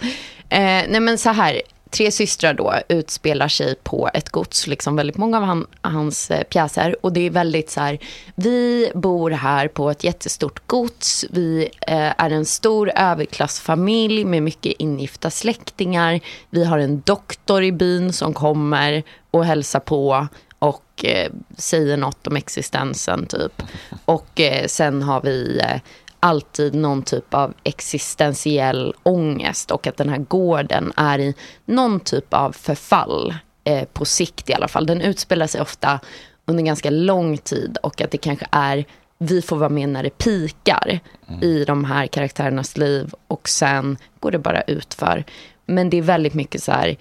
Eh, 0.48 0.58
nej 0.88 1.00
men 1.00 1.18
så 1.18 1.30
här, 1.30 1.62
Tre 1.92 2.10
systrar 2.10 2.54
då 2.54 2.74
utspelar 2.88 3.48
sig 3.48 3.74
på 3.82 4.10
ett 4.14 4.28
gods, 4.28 4.66
liksom 4.66 4.96
väldigt 4.96 5.16
många 5.16 5.36
av 5.36 5.44
han, 5.44 5.66
hans 5.80 6.30
eh, 6.30 6.42
pjäser. 6.42 6.96
Och 7.00 7.12
det 7.12 7.20
är 7.20 7.30
väldigt 7.30 7.70
så 7.70 7.80
här, 7.80 7.98
vi 8.34 8.90
bor 8.94 9.30
här 9.30 9.68
på 9.68 9.90
ett 9.90 10.04
jättestort 10.04 10.66
gods. 10.66 11.24
Vi 11.30 11.68
eh, 11.80 12.12
är 12.22 12.30
en 12.30 12.44
stor 12.44 12.92
överklassfamilj 12.96 14.24
med 14.24 14.42
mycket 14.42 14.72
ingifta 14.78 15.30
släktingar. 15.30 16.20
Vi 16.50 16.64
har 16.64 16.78
en 16.78 17.00
doktor 17.00 17.62
i 17.62 17.72
byn 17.72 18.12
som 18.12 18.34
kommer 18.34 19.02
och 19.30 19.44
hälsar 19.44 19.80
på 19.80 20.28
och 20.58 21.04
eh, 21.04 21.32
säger 21.56 21.96
något 21.96 22.26
om 22.26 22.36
existensen 22.36 23.26
typ. 23.26 23.62
Och 24.04 24.40
eh, 24.40 24.66
sen 24.66 25.02
har 25.02 25.20
vi 25.20 25.60
eh, 25.62 25.80
alltid 26.22 26.74
någon 26.74 27.02
typ 27.02 27.34
av 27.34 27.54
existentiell 27.64 28.94
ångest 29.02 29.70
och 29.70 29.86
att 29.86 29.96
den 29.96 30.08
här 30.08 30.18
gården 30.18 30.92
är 30.96 31.18
i 31.18 31.34
någon 31.64 32.00
typ 32.00 32.34
av 32.34 32.52
förfall 32.52 33.34
eh, 33.64 33.84
på 33.84 34.04
sikt 34.04 34.50
i 34.50 34.54
alla 34.54 34.68
fall. 34.68 34.86
Den 34.86 35.00
utspelar 35.00 35.46
sig 35.46 35.60
ofta 35.60 36.00
under 36.46 36.64
ganska 36.64 36.90
lång 36.90 37.38
tid 37.38 37.78
och 37.82 38.00
att 38.00 38.10
det 38.10 38.18
kanske 38.18 38.46
är 38.50 38.84
vi 39.18 39.42
får 39.42 39.56
vara 39.56 39.68
med 39.68 39.88
när 39.88 40.02
det 40.02 40.18
pikar 40.18 41.00
i 41.42 41.64
de 41.64 41.84
här 41.84 42.06
karaktärernas 42.06 42.76
liv 42.76 43.14
och 43.28 43.48
sen 43.48 43.96
går 44.20 44.30
det 44.30 44.38
bara 44.38 44.62
utför. 44.62 45.24
Men 45.66 45.90
det 45.90 45.96
är 45.96 46.02
väldigt 46.02 46.34
mycket 46.34 46.62
så 46.62 46.72
här 46.72 46.96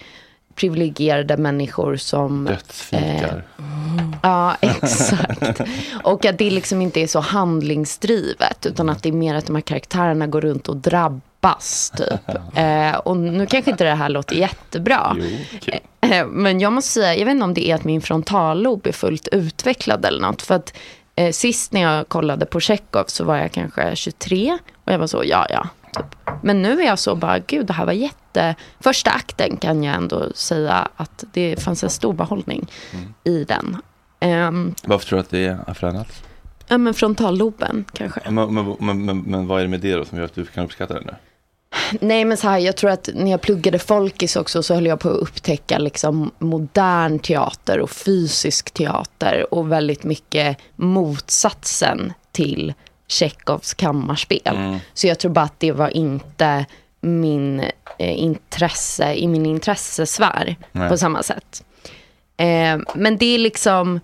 privilegierade 0.55 1.37
människor 1.37 1.95
som... 1.95 2.45
Dödsfikar. 2.45 3.43
Ja, 4.23 4.55
exakt. 4.61 5.61
Och 6.03 6.25
att 6.25 6.37
det 6.37 6.49
liksom 6.49 6.81
inte 6.81 7.01
är 7.01 7.07
så 7.07 7.19
handlingsdrivet, 7.19 8.65
utan 8.65 8.89
att 8.89 9.03
det 9.03 9.09
är 9.09 9.13
mer 9.13 9.35
att 9.35 9.45
de 9.45 9.55
här 9.55 9.61
karaktärerna 9.61 10.27
går 10.27 10.41
runt 10.41 10.67
och 10.69 10.77
drabbas, 10.77 11.93
typ. 11.97 12.37
Eh, 12.57 12.95
och 12.95 13.17
nu 13.17 13.45
kanske 13.45 13.71
inte 13.71 13.83
det 13.83 13.95
här 13.95 14.09
låter 14.09 14.35
jättebra. 14.35 15.17
Eh, 16.01 16.25
Men 16.27 16.59
jag 16.59 16.73
måste 16.73 16.91
säga, 16.91 17.15
jag 17.15 17.25
vet 17.25 17.31
inte 17.31 17.43
om 17.43 17.53
det 17.53 17.69
är 17.69 17.75
att 17.75 17.83
min 17.83 18.01
frontallob 18.01 18.87
är 18.87 18.91
fullt 18.91 19.27
utvecklad 19.27 20.05
eller 20.05 20.21
något. 20.21 20.41
För 20.41 20.55
att 20.55 20.73
eh, 21.15 21.31
sist 21.31 21.71
när 21.73 21.81
jag 21.81 22.07
kollade 22.09 22.45
på 22.45 22.59
Chekhov 22.59 23.03
så 23.07 23.23
var 23.23 23.37
jag 23.37 23.51
kanske 23.51 23.95
23. 23.95 24.57
Och 24.85 24.93
jag 24.93 24.99
var 24.99 25.07
så, 25.07 25.23
ja, 25.25 25.47
ja. 25.49 25.67
Typ. 25.95 26.05
Men 26.43 26.61
nu 26.61 26.81
är 26.81 26.85
jag 26.85 26.99
så 26.99 27.15
bara, 27.15 27.39
gud 27.39 27.65
det 27.65 27.73
här 27.73 27.85
var 27.85 27.93
jätte... 27.93 28.55
Första 28.79 29.11
akten 29.11 29.57
kan 29.57 29.83
jag 29.83 29.95
ändå 29.95 30.33
säga 30.35 30.87
att 30.95 31.23
det 31.33 31.63
fanns 31.63 31.83
en 31.83 31.89
stor 31.89 32.13
behållning 32.13 32.71
i 33.23 33.43
den. 33.43 33.77
Ehm, 34.19 34.75
Varför 34.83 35.05
tror 35.05 35.17
du 35.17 35.21
att 35.21 35.29
det 35.29 35.57
har 35.67 35.73
förändrats? 35.73 36.23
ja, 36.67 36.77
men 36.77 36.93
frontalloben 36.93 37.85
kanske. 37.93 38.21
Men, 38.29 38.53
men, 38.53 38.75
men, 38.79 39.05
men, 39.05 39.21
men 39.21 39.47
vad 39.47 39.59
är 39.59 39.63
det 39.63 39.69
med 39.69 39.79
det 39.79 39.95
då 39.95 40.05
som 40.05 40.17
gör 40.17 40.25
att 40.25 40.35
du 40.35 40.45
kan 40.45 40.65
uppskatta 40.65 40.93
det 40.93 41.01
nu? 41.05 41.15
Nej 42.01 42.25
men 42.25 42.37
så 42.37 42.47
här, 42.47 42.57
jag 42.59 42.77
tror 42.77 42.89
att 42.91 43.09
när 43.15 43.31
jag 43.31 43.41
pluggade 43.41 43.79
folkis 43.79 44.35
också 44.35 44.63
så 44.63 44.73
höll 44.73 44.85
jag 44.85 44.99
på 44.99 45.09
att 45.09 45.17
upptäcka 45.17 45.77
liksom 45.77 46.31
modern 46.39 47.19
teater 47.19 47.79
och 47.79 47.89
fysisk 47.89 48.71
teater 48.71 49.53
och 49.53 49.71
väldigt 49.71 50.03
mycket 50.03 50.57
motsatsen 50.75 52.13
till 52.31 52.73
Tjechovs 53.11 53.73
kammarspel. 53.73 54.79
Så 54.93 55.07
jag 55.07 55.19
tror 55.19 55.31
bara 55.31 55.45
att 55.45 55.59
det 55.59 55.71
var 55.71 55.97
inte 55.97 56.65
min 57.01 57.59
eh, 57.97 58.19
intresse, 58.19 59.13
i 59.13 59.27
min 59.27 59.45
intressesfär 59.45 60.55
Nej. 60.71 60.89
på 60.89 60.97
samma 60.97 61.23
sätt. 61.23 61.63
Eh, 62.37 62.77
men 62.95 63.17
det 63.17 63.25
är 63.25 63.37
liksom, 63.37 63.99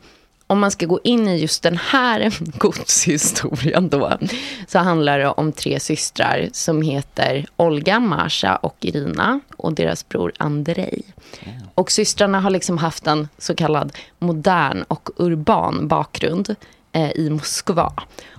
om 0.48 0.60
man 0.60 0.72
ska 0.72 0.86
gå 0.86 1.00
in 1.04 1.28
i 1.28 1.38
just 1.38 1.64
den 1.64 1.78
här 1.78 2.34
godshistorien 2.58 3.90
då, 3.90 4.18
så 4.68 4.80
handlar 4.80 5.20
det 5.20 5.28
om 5.28 5.52
tre 5.52 5.80
systrar 5.80 6.50
som 6.52 6.82
heter 6.82 7.46
Olga, 7.56 8.00
Masha 8.00 8.56
och 8.56 8.76
Irina 8.82 9.40
och 9.58 9.74
deras 9.74 10.10
bror 10.10 10.32
Andrei. 10.38 11.02
Och 11.76 11.92
systrarna 11.92 12.40
har 12.40 12.50
liksom 12.50 12.78
haft 12.78 13.08
en 13.08 13.28
så 13.38 13.56
kallad 13.56 13.92
modern 14.20 14.84
och 14.88 15.10
urban 15.16 15.88
bakgrund 15.88 16.56
Eh, 16.98 17.12
i 17.16 17.30
Moskva. 17.30 17.94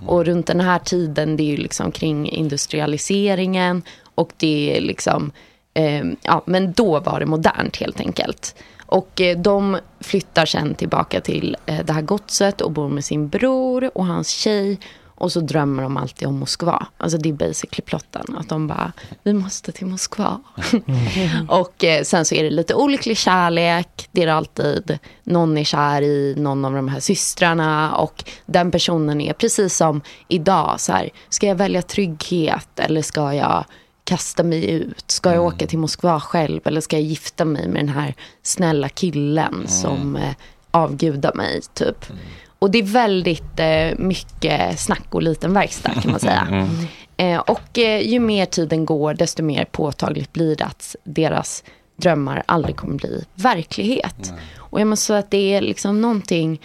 Och 0.05 0.25
runt 0.25 0.47
den 0.47 0.59
här 0.59 0.79
tiden, 0.79 1.37
det 1.37 1.43
är 1.43 1.45
ju 1.45 1.57
liksom 1.57 1.91
kring 1.91 2.29
industrialiseringen 2.29 3.81
och 4.15 4.31
det 4.37 4.77
är 4.77 4.81
liksom, 4.81 5.31
eh, 5.73 6.03
ja 6.21 6.43
men 6.45 6.71
då 6.71 6.99
var 6.99 7.19
det 7.19 7.25
modernt 7.25 7.77
helt 7.77 7.99
enkelt. 7.99 8.55
Och 8.85 9.21
eh, 9.21 9.37
de 9.37 9.77
flyttar 9.99 10.45
sen 10.45 10.75
tillbaka 10.75 11.21
till 11.21 11.57
eh, 11.65 11.85
det 11.85 11.93
här 11.93 12.01
godset 12.01 12.61
och 12.61 12.71
bor 12.71 12.89
med 12.89 13.05
sin 13.05 13.29
bror 13.29 13.91
och 13.97 14.05
hans 14.05 14.29
tjej. 14.29 14.79
Och 15.19 15.31
så 15.31 15.39
drömmer 15.39 15.83
de 15.83 15.97
alltid 15.97 16.27
om 16.27 16.39
Moskva. 16.39 16.87
Alltså 16.97 17.17
det 17.17 17.29
är 17.29 17.33
basically 17.33 17.81
plotten. 17.85 18.35
Att 18.37 18.49
de 18.49 18.67
bara, 18.67 18.91
vi 19.23 19.33
måste 19.33 19.71
till 19.71 19.87
Moskva. 19.87 20.41
och 21.47 21.83
eh, 21.83 22.03
sen 22.03 22.25
så 22.25 22.35
är 22.35 22.43
det 22.43 22.49
lite 22.49 22.75
olycklig 22.75 23.17
kärlek. 23.17 24.09
Det 24.11 24.21
är 24.21 24.25
det 24.25 24.33
alltid. 24.33 24.99
Någon 25.23 25.57
är 25.57 25.63
kär 25.63 26.01
i 26.01 26.35
någon 26.37 26.65
av 26.65 26.73
de 26.73 26.87
här 26.87 26.99
systrarna. 26.99 27.95
Och 27.95 28.23
den 28.45 28.71
personen 28.71 29.21
är 29.21 29.33
precis 29.33 29.75
som 29.75 30.01
idag. 30.27 30.79
Så 30.79 30.91
här, 30.93 31.09
ska 31.29 31.47
jag 31.47 31.55
välja 31.55 31.81
trygghet 31.81 32.79
eller 32.79 33.01
ska 33.01 33.33
jag 33.33 33.65
kasta 34.03 34.43
mig 34.43 34.69
ut? 34.71 35.11
Ska 35.11 35.33
jag 35.33 35.43
åka 35.43 35.67
till 35.67 35.79
Moskva 35.79 36.19
själv 36.19 36.61
eller 36.65 36.81
ska 36.81 36.95
jag 36.95 37.03
gifta 37.03 37.45
mig 37.45 37.67
med 37.67 37.81
den 37.81 37.89
här 37.89 38.13
snälla 38.43 38.89
killen 38.89 39.67
som 39.67 40.15
eh, 40.15 40.33
avgudar 40.71 41.33
mig 41.33 41.61
typ? 41.73 42.05
Och 42.59 42.71
det 42.71 42.77
är 42.77 42.83
väldigt 42.83 43.59
eh, 43.59 43.97
mycket 43.97 44.79
snack 44.79 45.05
och 45.09 45.21
liten 45.21 45.53
verkstad 45.53 45.93
kan 46.01 46.11
man 46.11 46.19
säga. 46.19 46.47
Mm. 47.19 47.35
Eh, 47.35 47.39
och 47.39 47.79
eh, 47.79 48.01
ju 48.07 48.19
mer 48.19 48.45
tiden 48.45 48.85
går 48.85 49.13
desto 49.13 49.43
mer 49.43 49.65
påtagligt 49.65 50.33
blir 50.33 50.55
det 50.55 50.65
att 50.65 50.95
deras 51.03 51.63
drömmar 51.95 52.43
aldrig 52.45 52.75
kommer 52.75 52.95
bli 52.95 53.25
verklighet. 53.35 54.33
Och 54.57 54.79
jag 54.79 54.87
måste 54.87 55.05
säga 55.05 55.19
att 55.19 55.31
det 55.31 55.53
är 55.53 55.61
liksom 55.61 56.01
någonting 56.01 56.61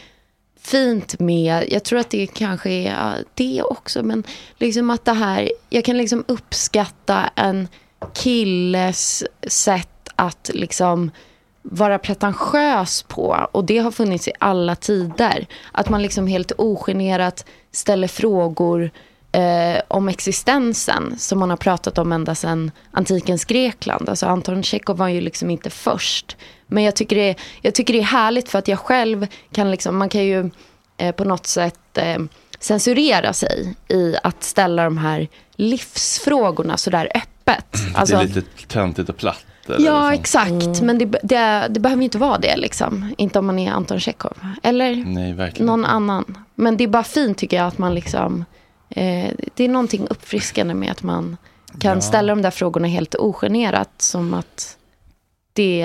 fint 0.60 1.20
med, 1.20 1.64
jag 1.68 1.84
tror 1.84 1.98
att 1.98 2.10
det 2.10 2.26
kanske 2.26 2.70
är 2.70 2.90
ja, 2.90 3.14
det 3.34 3.62
också, 3.62 4.02
men 4.02 4.24
liksom 4.58 4.90
att 4.90 5.04
det 5.04 5.12
här, 5.12 5.52
jag 5.70 5.84
kan 5.84 5.96
liksom 5.96 6.24
uppskatta 6.28 7.30
en 7.36 7.68
killes 8.14 9.24
sätt 9.46 10.08
att 10.16 10.50
liksom 10.54 11.10
vara 11.64 11.98
pretentiös 11.98 13.02
på. 13.02 13.48
Och 13.52 13.64
det 13.64 13.78
har 13.78 13.90
funnits 13.90 14.28
i 14.28 14.32
alla 14.38 14.76
tider. 14.76 15.46
Att 15.72 15.88
man 15.88 16.02
liksom 16.02 16.26
helt 16.26 16.52
ogenerat 16.58 17.46
ställer 17.72 18.08
frågor 18.08 18.90
eh, 19.32 19.82
om 19.88 20.08
existensen 20.08 21.18
som 21.18 21.38
man 21.38 21.50
har 21.50 21.56
pratat 21.56 21.98
om 21.98 22.12
ända 22.12 22.34
sedan 22.34 22.70
antikens 22.90 23.44
Grekland. 23.44 24.08
Alltså 24.08 24.26
Anton 24.26 24.62
Tjechov 24.62 24.96
var 24.96 25.08
ju 25.08 25.20
liksom 25.20 25.50
inte 25.50 25.70
först. 25.70 26.36
Men 26.66 26.82
jag 26.82 26.96
tycker 26.96 27.16
det 27.16 27.28
är, 27.30 27.36
jag 27.60 27.74
tycker 27.74 27.94
det 27.94 28.00
är 28.00 28.04
härligt 28.04 28.48
för 28.48 28.58
att 28.58 28.68
jag 28.68 28.78
själv 28.78 29.26
kan 29.52 29.70
liksom, 29.70 29.96
man 29.96 30.08
kan 30.08 30.24
ju 30.24 30.50
eh, 30.96 31.14
på 31.14 31.24
något 31.24 31.46
sätt 31.46 31.98
eh, 31.98 32.18
censurera 32.58 33.32
sig 33.32 33.74
i 33.88 34.16
att 34.22 34.42
ställa 34.42 34.84
de 34.84 34.98
här 34.98 35.28
livsfrågorna 35.56 36.76
sådär 36.76 37.08
öppet. 37.14 37.66
Alltså- 37.94 38.16
det 38.16 38.22
är 38.22 38.26
lite 38.26 38.42
töntigt 38.68 39.08
och 39.08 39.16
platt. 39.16 39.44
Eller 39.72 39.86
Ja, 39.86 40.10
liksom. 40.10 40.20
exakt. 40.60 40.82
Men 40.82 40.98
det, 40.98 41.04
det, 41.22 41.66
det 41.70 41.80
behöver 41.80 42.00
ju 42.02 42.04
inte 42.04 42.18
vara 42.18 42.38
det. 42.38 42.56
Liksom. 42.56 43.14
Inte 43.18 43.38
om 43.38 43.46
man 43.46 43.58
är 43.58 43.70
Anton 43.72 44.00
Tjechov. 44.00 44.32
Eller 44.62 44.94
Nej, 45.04 45.52
någon 45.58 45.84
annan. 45.84 46.38
Men 46.54 46.76
det 46.76 46.84
är 46.84 46.88
bara 46.88 47.02
fint 47.04 47.38
tycker 47.38 47.56
jag 47.56 47.66
att 47.66 47.78
man 47.78 47.94
liksom... 47.94 48.44
Eh, 48.90 49.30
det 49.54 49.64
är 49.64 49.68
någonting 49.68 50.06
uppfriskande 50.10 50.74
med 50.74 50.90
att 50.90 51.02
man 51.02 51.36
kan 51.80 51.94
Ja. 51.94 52.00
ställa 52.00 52.34
de 52.34 52.42
där 52.42 52.50
frågorna 52.50 52.88
helt 52.88 53.14
ogenerat. 53.14 53.90
Som 53.98 54.34
att 54.34 54.76
det 55.52 55.82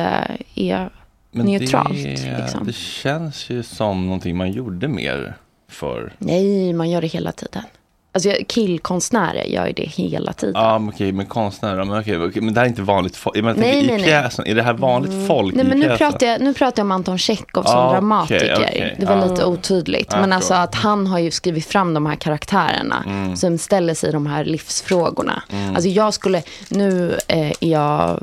är 0.56 0.90
neutralt. 1.32 1.90
det, 1.94 2.38
liksom. 2.42 2.66
det 2.66 2.76
känns 2.76 3.50
ju 3.50 3.64
som 3.64 4.06
någonting 4.06 4.38
man 4.38 4.52
gjorde 4.52 4.88
mer 4.88 5.38
för. 5.70 6.14
Nej, 6.18 6.74
man 6.74 6.90
gör 6.90 7.02
det 7.02 7.08
hela 7.08 7.32
tiden. 7.32 7.64
Alltså 8.12 8.30
jag- 8.30 8.48
killkonstnärer 8.48 9.44
gör 9.44 9.68
ju 9.68 9.74
det 9.74 9.84
hela 9.90 10.34
tiden. 10.34 10.56
Ja, 10.62 10.80
men 10.80 10.90
okej, 10.94 11.12
men 11.12 11.26
konstnärer, 11.26 11.84
men, 11.84 12.00
okej, 12.00 12.18
okej, 12.18 12.42
men 12.42 12.54
det 12.54 12.60
här 12.60 12.66
är 12.66 12.70
inte 12.70 12.82
vanligt 12.82 13.16
folk. 13.16 13.36
Men 13.36 13.46
Nej, 13.46 13.56
nej, 13.60 13.80
i 13.80 13.82
nej. 13.88 13.90
Mm. 13.96 14.04
pjäsen, 14.04 14.48
är 14.48 14.56
det 14.56 14.64
här 14.64 14.74
vanligt 14.74 15.28
folk 15.28 15.56
Nej, 15.56 15.66
men 15.66 15.80
nu 15.80 15.98
pratar, 15.98 16.28
jag, 16.28 16.42
nu 16.42 16.54
pratar 16.54 16.80
jag 16.80 16.86
om 16.86 16.92
Anton 16.92 17.18
Tjechov 17.18 17.64
som 17.64 17.78
Ah, 17.78 17.92
dramatiker. 17.94 18.54
okej. 18.58 18.96
Det 19.00 19.06
var 19.06 19.16
Ah. 19.18 19.26
lite 19.26 19.46
otydligt. 19.46 20.08
Jag 20.12 20.22
men 20.22 20.34
alltså 20.34 20.54
att 20.54 20.76
han 20.76 21.08
har 21.08 21.20
ju 21.20 21.32
skrivit 21.32 21.66
fram 21.66 21.94
de 21.94 22.06
här 22.06 22.16
karaktärerna 22.16 23.04
Mm. 23.06 23.36
som 23.36 23.58
ställer 23.58 23.94
sig 23.94 24.12
de 24.12 24.26
här 24.28 24.46
livsfrågorna. 24.46 25.44
Mm. 25.52 25.76
Alltså 25.76 25.90
jag 25.90 26.14
skulle, 26.14 26.44
nu 26.70 27.18
eh, 27.28 27.50
är 27.50 27.68
jag 27.68 28.20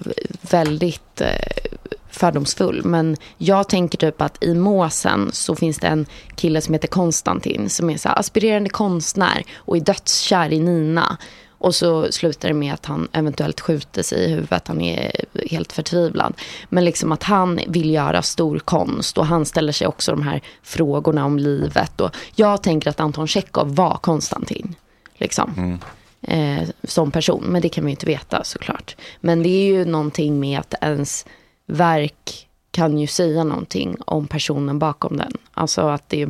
väldigt 0.51 1.21
eh, 1.21 1.29
fördomsfull, 2.17 2.85
men 2.85 3.17
jag 3.39 3.69
tänker 3.69 3.99
typ 3.99 4.23
att 4.23 4.45
i 4.45 4.55
Måsen 4.55 5.31
så 5.33 5.57
finns 5.57 5.79
det 5.79 5.87
en 5.87 6.07
kille 6.35 6.61
som 6.61 6.75
heter 6.75 6.89
Konstantin 6.89 7.71
som 7.71 7.91
är 7.91 7.97
så 7.97 8.09
här 8.09 8.19
aspirerande 8.19 8.71
konstnär 8.71 9.45
och 9.57 9.77
är 9.77 9.81
dödskär 9.81 10.53
i 10.53 10.61
Nina. 10.61 11.17
Och 11.59 11.75
så 11.75 12.13
slutar 12.13 12.49
det 12.49 12.55
med 12.55 12.75
att 12.75 12.87
han 12.87 13.09
eventuellt 13.13 13.61
skjuter 13.61 14.03
sig 14.03 14.25
i 14.25 14.29
huvudet. 14.29 14.69
Han 14.69 14.81
är 14.81 15.13
helt 15.51 15.73
förtvivlad. 15.73 16.35
Men 16.69 16.85
liksom 16.85 17.13
att 17.13 17.23
han 17.23 17.61
vill 17.69 17.91
göra 17.91 18.23
stor 18.23 18.59
konst. 18.59 19.19
Och 19.19 19.27
han 19.27 19.47
ställer 19.47 19.73
sig 19.73 19.87
också 19.87 20.13
de 20.13 20.23
här 20.23 20.43
frågorna 20.63 21.25
om 21.25 21.39
livet. 21.39 22.01
Och 22.01 22.17
jag 22.35 22.63
tänker 22.63 22.91
att 22.91 23.01
Anton 23.01 23.27
Tjechov 23.27 23.75
var 23.75 23.95
Konstantin. 23.97 24.75
Liksom. 25.15 25.79
Eh, 26.23 26.69
som 26.85 27.11
person. 27.11 27.45
Men 27.47 27.63
det 27.63 27.69
kan 27.69 27.85
man 27.85 27.89
ju 27.89 27.93
inte 27.93 28.07
veta 28.07 28.45
såklart. 28.45 28.97
Men 29.21 29.43
det 29.43 29.49
är 29.49 29.65
ju 29.65 29.85
någonting 29.85 30.41
med 30.41 30.61
att 30.61 30.75
ens 30.81 31.27
verk 31.67 32.49
kan 32.71 32.99
ju 32.99 33.07
säga 33.07 33.45
någonting 33.45 33.97
om 34.07 34.27
personen 34.27 34.79
bakom 34.79 35.17
den. 35.17 35.33
Alltså 35.55 35.81
att 35.81 36.09
det, 36.09 36.29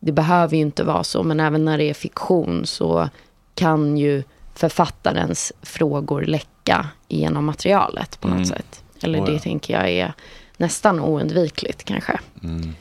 det 0.00 0.12
behöver 0.12 0.56
ju 0.56 0.62
inte 0.62 0.84
vara 0.84 1.04
så. 1.04 1.22
Men 1.22 1.40
även 1.40 1.64
när 1.64 1.78
det 1.78 1.84
är 1.90 1.94
fiktion 1.94 2.66
så 2.66 3.08
kan 3.54 3.96
ju 3.98 4.22
författarens 4.54 5.52
frågor 5.62 6.22
läcka 6.22 6.86
genom 7.08 7.44
materialet 7.44 8.20
på 8.20 8.28
något 8.28 8.34
Mm. 8.36 8.46
sätt. 8.46 8.84
Eller 9.02 9.20
Oh, 9.20 9.26
det 9.26 9.32
ja. 9.32 9.38
tänker 9.38 9.74
jag 9.74 9.90
är 9.90 10.12
nästan 10.56 11.00
oundvikligt 11.00 11.84
kanske. 11.84 12.20
Mm. 12.42 12.74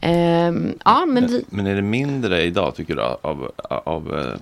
Ehm, 0.00 0.78
ja, 0.84 1.06
men 1.06 1.26
vi, 1.26 1.44
Men 1.50 1.66
är 1.66 1.74
det 1.74 1.82
mindre 1.82 2.42
idag 2.42 2.74
tycker 2.74 2.94
du 2.96 3.02
av, 3.02 3.52
av 3.68 4.18
eh, 4.18 4.34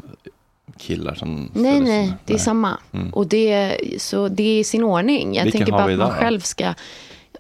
killar 0.79 1.15
som 1.15 1.51
nej, 1.55 1.81
nej, 1.81 2.13
det 2.25 2.35
är 2.35 2.39
samma. 2.39 2.79
Mm. 2.93 3.11
Och 3.11 3.27
det, 3.27 3.81
så 3.99 4.29
det 4.29 4.43
är 4.43 4.61
i 4.61 4.65
sin 4.65 4.85
ordning. 4.85 5.35
Jag 5.35 5.45
Vilken 5.45 5.59
tänker 5.59 5.73
bara 5.73 5.93
att 5.93 5.99
man 5.99 6.11
själv 6.11 6.41
ska... 6.41 6.75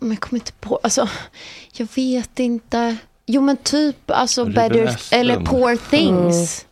Men 0.00 0.10
jag 0.10 0.20
kommer 0.20 0.40
inte 0.40 0.52
på... 0.52 0.80
Alltså, 0.82 1.08
jag 1.72 1.88
vet 1.94 2.38
inte. 2.38 2.96
Jo, 3.26 3.40
men 3.40 3.56
typ 3.56 4.10
alltså 4.10 4.40
Ruben 4.44 4.54
Better... 4.54 4.84
Östlund. 4.84 5.20
Eller 5.20 5.40
Poor 5.40 5.76
Things. 5.90 6.66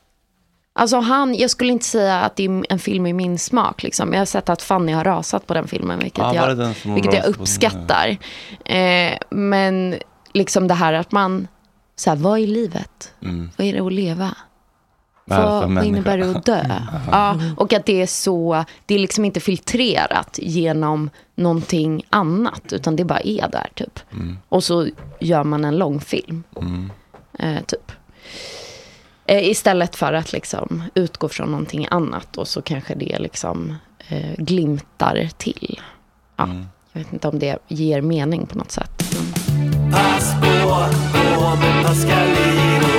Alltså 0.73 0.97
han, 0.97 1.35
jag 1.35 1.51
skulle 1.51 1.73
inte 1.73 1.85
säga 1.85 2.21
att 2.21 2.37
det 2.37 2.45
är 2.45 2.73
en 2.73 2.79
film 2.79 3.07
i 3.07 3.13
min 3.13 3.39
smak. 3.39 3.83
Liksom. 3.83 4.13
Jag 4.13 4.21
har 4.21 4.27
sett 4.27 4.49
att 4.49 4.63
Fanny 4.63 4.93
har 4.93 5.05
rasat 5.05 5.47
på 5.47 5.55
den 5.55 5.69
filmen, 5.69 5.99
vilket, 5.99 6.31
det 6.31 6.35
jag, 6.35 6.59
den 6.59 6.75
vilket 6.85 7.15
jag 7.15 7.25
uppskattar. 7.25 8.17
Eh, 8.65 9.19
men 9.31 9.97
liksom 10.33 10.69
det 10.69 10.75
här 10.75 10.93
att 10.93 11.13
man, 11.13 11.49
så 11.97 12.11
här, 12.11 12.17
vad 12.17 12.39
är 12.39 12.47
livet? 12.47 13.13
Mm. 13.23 13.51
Vad 13.57 13.67
är 13.67 13.73
det 13.73 13.87
att 13.87 13.93
leva? 13.93 14.35
Vad 15.25 15.85
innebär 15.85 16.19
det 16.19 16.31
att 16.31 16.45
dö? 16.45 16.81
Ja, 17.11 17.39
och 17.57 17.73
att 17.73 17.87
det 17.87 18.03
är 18.03 18.07
så, 18.07 18.65
det 18.87 18.95
är 18.95 18.99
liksom 18.99 19.25
inte 19.25 19.41
filtrerat 19.41 20.39
genom 20.43 21.11
någonting 21.35 22.03
annat, 22.11 22.73
utan 22.73 22.97
det 22.97 23.05
bara 23.05 23.21
är 23.21 23.49
där 23.49 23.69
typ. 23.75 24.01
Mm. 24.13 24.39
Och 24.49 24.65
så 24.65 24.89
gör 25.21 25.45
man 25.45 25.65
en 25.65 25.79
långfilm, 25.79 26.43
Mm. 26.57 26.91
eh, 27.39 27.63
typ. 27.65 27.93
Eh, 29.27 29.49
istället 29.49 29.97
för 29.97 30.13
att 30.13 30.33
liksom 30.33 30.83
utgå 30.95 31.29
från 31.29 31.51
någonting 31.51 31.87
annat 31.91 32.37
och 32.39 32.49
så 32.49 32.63
kanske 32.63 32.95
det 32.95 33.19
liksom 33.19 33.75
eh, 34.09 34.35
glimtar 34.39 35.29
till. 35.37 35.81
Ja, 36.37 36.45
Mm. 36.45 36.67
Jag 36.93 37.01
vet 37.01 37.13
inte 37.13 37.29
om 37.29 37.39
det 37.39 37.59
ger 37.69 38.01
mening 38.01 38.47
på 38.47 38.59
något 38.59 38.71
sätt. 38.71 38.91
Pass 39.93 40.35
på, 40.41 40.69
gå 41.41 41.57
med 41.57 41.85
Pascalino. 41.87 42.94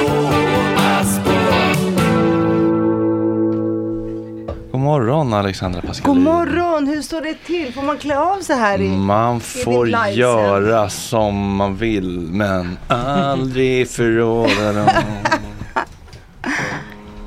Morgon 4.85 5.33
Alexandra 5.33 5.81
God 5.81 5.87
Pascalin. 5.87 6.23
morgon, 6.23 6.87
hur 6.87 7.01
står 7.01 7.21
det 7.21 7.33
till? 7.45 7.73
Får 7.73 7.81
man 7.81 7.97
klä 7.97 8.17
av 8.19 8.39
sig 8.41 8.55
här 8.57 8.81
i... 8.81 8.89
Man 8.89 9.39
får 9.39 9.89
göra 10.13 10.89
som 10.89 11.55
man 11.55 11.75
vill 11.77 12.19
men 12.19 12.77
aldrig 12.87 13.89
förråda 13.89 14.73
dem. 14.73 14.89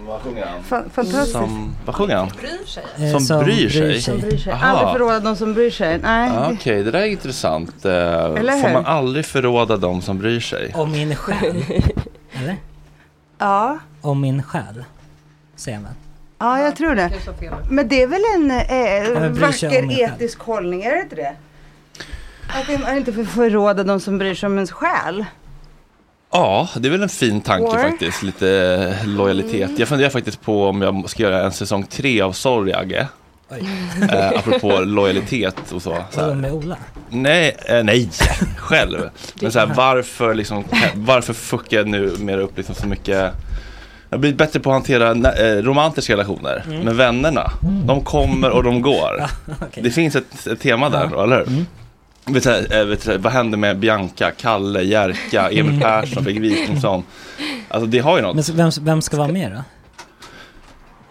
Vad 0.07 0.21
sjunger 0.21 0.47
han? 0.47 0.61
Fa- 0.69 0.91
fantastiskt. 0.95 1.33
Som, 1.33 1.75
vad 1.87 1.95
sjunger 1.95 2.17
han? 2.17 2.29
Eh, 2.99 3.11
Som, 3.11 3.21
som 3.21 3.45
bryr 3.45 3.69
sig. 3.69 3.81
bryr 3.81 3.93
sig. 3.93 4.01
Som 4.03 4.21
bryr 4.21 4.37
sig. 4.39 4.53
Aldrig 4.53 4.93
förråda 4.93 5.21
de 5.21 5.37
som 5.37 5.55
bryr 5.55 5.71
sig. 5.71 5.99
Nej. 6.03 6.31
Ja, 6.35 6.41
det- 6.49 6.55
Okej, 6.55 6.83
det 6.83 6.91
där 6.91 6.99
är 7.01 7.07
intressant. 7.07 7.85
Eh, 7.85 7.93
Eller 7.93 8.53
får 8.61 8.69
hur? 8.69 8.75
man 8.75 8.87
aldrig 8.87 9.27
förråda 9.27 9.77
dem 9.77 10.03
som 10.03 10.19
bryr 10.19 10.41
sig? 10.41 10.73
Om 10.75 10.93
min 10.93 11.15
själ. 11.17 11.65
Eller? 12.33 12.57
Ja. 13.39 13.79
Om 14.01 14.21
min 14.21 14.43
själ. 14.43 14.85
Säger 15.57 15.79
man. 15.79 15.93
Ja, 16.39 16.61
jag 16.61 16.77
tror 16.77 16.95
det. 16.95 17.11
Men 17.71 17.89
det 17.89 18.03
är 18.03 18.07
väl 18.07 18.23
en 18.35 18.51
eh, 18.51 19.31
vacker 19.31 19.71
själv. 19.71 19.91
etisk 19.91 20.41
hållning, 20.41 20.83
är 20.83 20.95
det 20.95 21.03
inte 21.03 21.17
det? 21.17 21.35
Att 22.49 22.81
man 22.81 22.97
inte 22.97 23.13
får 23.13 23.25
förråda 23.25 23.85
de 23.85 24.01
som 24.01 24.19
bryr 24.19 24.35
sig 24.35 24.47
om 24.47 24.55
ens 24.55 24.73
själ. 24.73 25.25
Ja, 26.33 26.69
det 26.77 26.89
är 26.89 26.91
väl 26.91 27.03
en 27.03 27.09
fin 27.09 27.41
tanke 27.41 27.67
Or? 27.67 27.79
faktiskt. 27.79 28.23
Lite 28.23 28.51
eh, 29.01 29.07
lojalitet. 29.09 29.71
Jag 29.79 29.89
funderar 29.89 30.11
faktiskt 30.11 30.41
på 30.41 30.67
om 30.69 30.83
jag 30.83 31.11
ska 31.11 31.23
göra 31.23 31.45
en 31.45 31.53
säsong 31.53 31.87
tre 31.87 32.21
av 32.21 32.33
Sorjage. 32.33 33.07
Eh, 34.13 34.29
apropå 34.29 34.81
lojalitet 34.81 35.73
och 35.73 35.83
så. 35.83 35.97
så 36.11 36.21
här. 36.21 36.35
med 36.35 36.53
Ola? 36.53 36.77
Nej, 37.11 37.57
eh, 37.67 37.85
nej, 37.85 38.11
själv. 38.57 39.11
Men 39.41 39.53
så 39.53 39.59
här, 39.59 39.67
varför, 39.77 40.35
liksom, 40.35 40.65
varför 40.95 41.33
fuckar 41.33 41.77
jag 41.77 41.89
nu 41.89 42.17
mer 42.19 42.39
upp 42.39 42.57
liksom 42.57 42.75
så 42.75 42.87
mycket 42.87 43.33
jag 44.11 44.17
har 44.17 44.21
blivit 44.21 44.39
bättre 44.39 44.61
på 44.61 44.71
att 44.71 44.75
hantera 44.75 45.11
eh, 45.33 45.63
romantiska 45.63 46.13
relationer. 46.13 46.65
Mm. 46.67 46.81
Men 46.81 46.97
vännerna, 46.97 47.53
de 47.85 48.05
kommer 48.05 48.51
och 48.51 48.63
de 48.63 48.83
går. 48.83 49.27
okej. 49.63 49.83
Det 49.83 49.91
finns 49.91 50.17
ett, 50.17 50.47
ett 50.47 50.61
tema 50.61 50.89
där, 50.91 51.23
eller 51.25 51.37
hur? 51.37 51.49
Mm. 51.49 51.67
Vet 52.25 52.43
du, 52.43 52.79
eh, 52.79 52.85
vet 52.85 53.05
du, 53.05 53.19
vad 53.19 53.33
händer 53.33 53.59
med 53.59 53.79
Bianca, 53.79 54.31
Kalle, 54.31 54.83
Jerka, 54.83 55.51
Emil 55.53 55.81
Persson, 55.81 56.25
Fredrik 56.25 56.43
Wikingsson? 56.43 57.05
Alltså 57.69 57.87
det 57.87 57.99
har 57.99 58.17
ju 58.17 58.23
något. 58.23 58.49
Men 58.49 58.57
vem, 58.57 58.71
vem 58.81 59.03
ska 59.03 59.17
vara 59.17 59.29
med 59.29 59.53
då? 59.53 59.65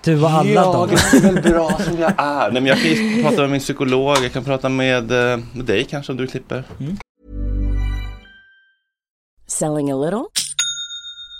Du 0.03 0.23
och 0.23 0.29
alla 0.29 0.49
ja, 0.49 0.87
de? 0.89 0.95
det 0.95 1.27
är 1.27 1.33
väl 1.33 1.51
bra 1.51 1.79
som 1.79 1.99
jag 1.99 2.13
är. 2.17 2.51
Nej, 2.51 2.61
men 2.61 2.65
jag 2.65 2.81
kan 2.81 2.91
ju 2.91 3.23
prata 3.23 3.41
med 3.41 3.49
min 3.49 3.59
psykolog, 3.59 4.17
jag 4.23 4.33
kan 4.33 4.43
prata 4.43 4.69
med, 4.69 5.11
eh, 5.11 5.39
med 5.53 5.65
dig 5.65 5.83
kanske 5.83 6.11
om 6.11 6.17
du 6.17 6.27
klipper. 6.27 6.63
Selling 9.47 9.91
a 9.91 9.95
little 9.95 10.25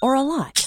or 0.02 0.16
a 0.16 0.24
lot? 0.24 0.67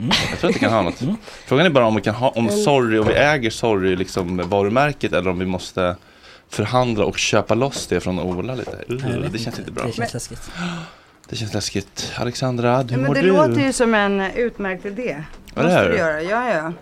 Jag 0.00 0.38
tror 0.40 0.48
att 0.50 0.54
det 0.54 0.60
kan 0.60 0.72
ha 0.72 0.82
något. 0.82 1.02
Frågan 1.46 1.66
är 1.66 1.70
bara 1.70 1.86
om 1.86 1.94
vi 1.94 2.00
kan 2.02 2.14
ha, 2.14 2.28
om 2.28 2.48
sorry, 2.48 2.98
om 2.98 3.06
vi 3.06 3.12
äger 3.14 3.50
sorry 3.50 3.96
liksom 3.96 4.36
varumärket 4.48 5.12
eller 5.12 5.30
om 5.30 5.38
vi 5.38 5.46
måste 5.46 5.96
förhandla 6.50 7.04
och 7.04 7.18
köpa 7.18 7.54
loss 7.54 7.86
det 7.86 8.00
från 8.00 8.20
Ola 8.20 8.54
lite. 8.54 8.70
Vet 8.88 9.32
det 9.32 9.38
känns 9.38 9.46
inte. 9.46 9.60
inte 9.60 9.72
bra. 9.72 9.84
Det 9.86 9.92
känns 9.92 10.14
läskigt. 10.14 10.50
Det 11.28 11.36
känns 11.36 11.54
läskigt. 11.54 12.12
Alexandra, 12.18 12.76
hur 12.82 12.90
Ja, 12.90 13.06
mår 13.08 13.14
det 13.14 13.20
du? 13.20 13.26
låter 13.28 13.60
ju 13.60 13.72
som 13.72 13.94
en 13.94 14.20
utmärkt 14.20 14.86
idé. 14.86 15.22
Eller 15.56 15.64
Måste 15.68 15.88
du 15.88 15.96
göra, 15.96 16.22
ja 16.22 16.48
ja. 16.54 16.72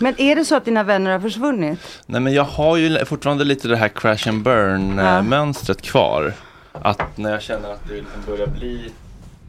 Men 0.00 0.20
är 0.20 0.36
det 0.36 0.44
så 0.44 0.56
att 0.56 0.64
dina 0.64 0.82
vänner 0.82 1.10
har 1.12 1.20
försvunnit? 1.20 1.78
Nej 2.06 2.20
men 2.20 2.32
jag 2.32 2.44
har 2.44 2.76
ju 2.76 3.04
fortfarande 3.04 3.44
lite 3.44 3.68
det 3.68 3.76
här 3.76 3.88
crash 3.88 4.28
and 4.28 4.42
burn 4.42 4.98
eh, 4.98 5.04
Ja. 5.04 5.22
mönstret 5.22 5.82
kvar. 5.82 6.32
Att 6.72 7.18
när 7.18 7.30
jag 7.30 7.42
känner 7.42 7.72
att 7.72 7.88
det 7.88 7.94
liksom 7.94 8.22
börjar 8.26 8.46
bli 8.46 8.90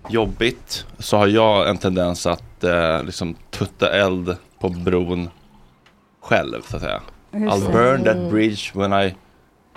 jobbigt 0.09 0.85
så 0.99 1.17
har 1.17 1.27
jag 1.27 1.69
en 1.69 1.77
tendens 1.77 2.25
att 2.25 2.63
eh, 2.63 3.03
liksom 3.03 3.35
tutta 3.49 3.89
eld 3.93 4.37
på 4.59 4.69
bron 4.69 5.29
själv 6.21 6.61
så 6.69 6.75
att 6.75 6.81
säga. 6.81 7.01
I'll 7.31 7.71
burn 7.71 8.03
that 8.03 8.31
bridge 8.31 8.71
when 8.73 8.93
I 8.93 9.15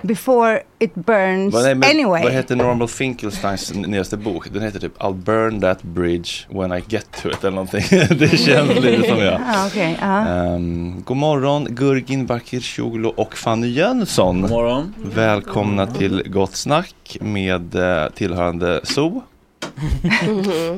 Before 0.02 0.62
it 0.78 0.94
burns 0.94 1.54
Vad, 1.54 1.62
nej, 1.62 1.74
men 1.74 1.90
anyway. 1.90 2.22
vad 2.22 2.32
heter 2.32 2.56
Normal 2.56 2.88
Finkelsteins 2.88 3.74
nyaste 3.74 4.16
bok? 4.16 4.52
Den 4.52 4.62
heter 4.62 4.80
typ 4.80 4.98
I'll 4.98 5.14
burn 5.14 5.60
that 5.60 5.82
bridge 5.82 6.30
when 6.48 6.72
I 6.72 6.82
get 6.88 7.06
to 7.22 7.28
it 7.28 7.44
eller 7.44 7.50
någonting. 7.50 7.82
det 8.18 8.38
känns 8.38 8.80
lite 8.80 9.08
som 9.08 9.18
jag. 9.18 9.40
Ja, 9.40 9.66
okej. 9.66 9.98
ja. 10.00 10.26
Ehm, 10.26 11.02
god 11.04 11.16
morgon 11.16 11.66
Gurgin 11.70 12.26
Bakircioglu 12.26 13.08
och 13.08 13.36
Fanny 13.36 13.68
Jönsson. 13.68 14.40
God 14.40 14.50
morgon. 14.50 14.94
Välkomna 15.14 15.86
till 15.86 16.22
Gott 16.26 16.56
Snack 16.56 17.16
med 17.20 17.74
eh, 17.74 18.08
tillhörande 18.10 18.80
zoo. 18.84 19.22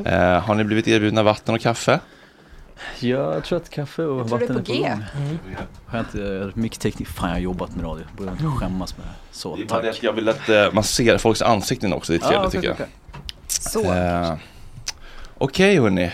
Eh, 0.04 0.40
har 0.40 0.54
ni 0.54 0.64
blivit 0.64 0.88
erbjudna 0.88 1.22
vatten 1.22 1.54
och 1.54 1.60
kaffe? 1.60 2.00
Jag 3.00 3.44
tror 3.44 3.58
att 3.58 3.70
kaffe 3.70 4.02
och 4.02 4.20
Jag 4.20 4.26
det 4.26 4.34
är 4.34 4.38
vatten 4.38 4.54
på 4.54 4.60
är 4.60 4.64
på 4.64 4.72
G. 4.72 4.88
gång. 4.88 5.04
Har 5.86 5.98
jag 5.98 6.06
inte 6.06 6.50
mycket 6.60 6.80
teknik? 6.80 7.08
Fan 7.08 7.28
jag 7.28 7.36
har 7.36 7.40
jobbat 7.40 7.76
med 7.76 7.84
radio. 7.84 8.04
Borde 8.16 8.30
inte 8.30 8.44
skämmas 8.44 8.96
med 8.98 9.06
det. 9.06 9.12
Så 9.36 9.58
tack. 9.68 9.84
att 9.84 10.02
jag 10.02 10.12
vill 10.12 10.28
att 10.28 10.48
eh, 10.48 10.72
man 10.72 10.84
ser 10.84 11.18
folks 11.18 11.42
ansikten 11.42 11.92
också, 11.92 12.12
det 12.12 12.16
är 12.16 12.28
trevligt 12.28 12.48
okej, 12.48 12.60
tycker 12.60 12.72
okej. 12.74 12.86
jag. 12.88 13.12
Så. 13.48 13.92
Eh, 13.92 14.34
Okej 15.38 15.80
hörni. 15.80 16.12